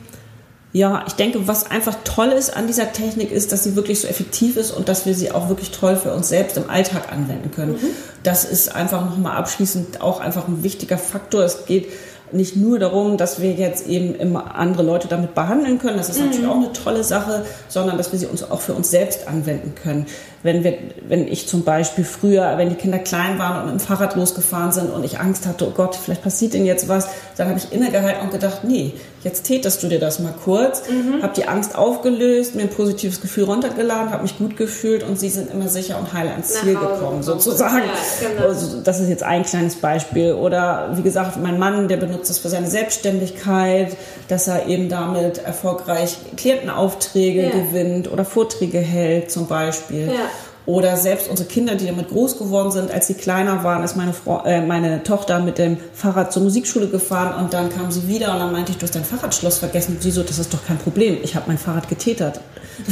[0.77, 4.07] ja, ich denke, was einfach toll ist an dieser Technik ist, dass sie wirklich so
[4.07, 7.49] effektiv ist und dass wir sie auch wirklich toll für uns selbst im Alltag anwenden
[7.49, 7.73] können.
[7.73, 7.87] Mhm.
[8.21, 11.43] Das ist einfach nochmal abschließend auch einfach ein wichtiger Faktor.
[11.43, 11.87] Es geht
[12.31, 16.19] nicht nur darum, dass wir jetzt eben immer andere Leute damit behandeln können, das ist
[16.19, 16.25] mhm.
[16.25, 19.75] natürlich auch eine tolle Sache, sondern dass wir sie uns auch für uns selbst anwenden
[19.75, 20.05] können
[20.47, 23.85] wenn wir, wenn ich zum Beispiel früher, wenn die Kinder klein waren und mit dem
[23.85, 27.49] Fahrrad losgefahren sind und ich Angst hatte, oh Gott, vielleicht passiert ihnen jetzt was, dann
[27.49, 31.21] habe ich innegehalten und gedacht, nee, jetzt tätest du dir das mal kurz, mhm.
[31.21, 35.29] habe die Angst aufgelöst, mir ein positives Gefühl runtergeladen, habe mich gut gefühlt und sie
[35.29, 37.83] sind immer sicher und heil ans Ziel gekommen, sozusagen.
[38.21, 38.47] Ja, genau.
[38.47, 40.33] also, das ist jetzt ein kleines Beispiel.
[40.33, 43.95] Oder wie gesagt, mein Mann, der benutzt das für seine Selbstständigkeit,
[44.27, 47.49] dass er eben damit erfolgreich Klientenaufträge ja.
[47.49, 50.07] gewinnt oder Vorträge hält zum Beispiel.
[50.07, 50.29] Ja.
[50.67, 54.11] Oder selbst unsere Kinder, die damit groß geworden sind, als sie kleiner waren, ist meine,
[54.11, 58.33] Frau, äh, meine Tochter mit dem Fahrrad zur Musikschule gefahren und dann kam sie wieder
[58.33, 59.93] und dann meinte ich, du hast dein Fahrradschloss vergessen.
[59.95, 62.41] Und sie so, das ist doch kein Problem, ich habe mein Fahrrad getätert.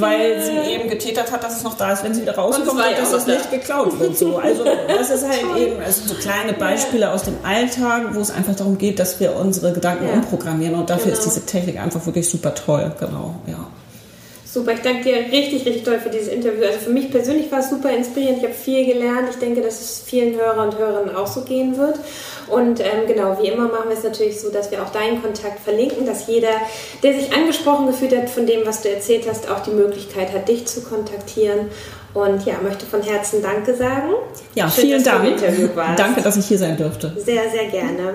[0.00, 3.12] weil sie eben getätert hat, dass es noch da ist, wenn sie wieder rauskommt dass
[3.12, 4.16] es nicht geklaut wird.
[4.16, 4.38] So.
[4.38, 8.54] Also das ist halt eben also so kleine Beispiele aus dem Alltag, wo es einfach
[8.54, 10.14] darum geht, dass wir unsere Gedanken ja.
[10.14, 11.18] umprogrammieren und dafür genau.
[11.18, 12.92] ist diese Technik einfach wirklich super toll.
[12.98, 13.66] Genau, ja.
[14.56, 16.64] Super, ich danke dir richtig, richtig toll für dieses Interview.
[16.64, 18.38] Also für mich persönlich war es super inspirierend.
[18.38, 19.28] Ich habe viel gelernt.
[19.28, 22.00] Ich denke, dass es vielen Hörer und Hörerinnen auch so gehen wird.
[22.48, 25.60] Und ähm, genau, wie immer machen wir es natürlich so, dass wir auch deinen Kontakt
[25.60, 26.52] verlinken, dass jeder,
[27.02, 30.48] der sich angesprochen gefühlt hat von dem, was du erzählt hast, auch die Möglichkeit hat,
[30.48, 31.68] dich zu kontaktieren.
[32.14, 34.14] Und ja, möchte von Herzen Danke sagen.
[34.54, 35.38] Ja, Schön, vielen Dank.
[35.98, 37.12] Danke, dass ich hier sein durfte.
[37.18, 38.14] Sehr, sehr gerne.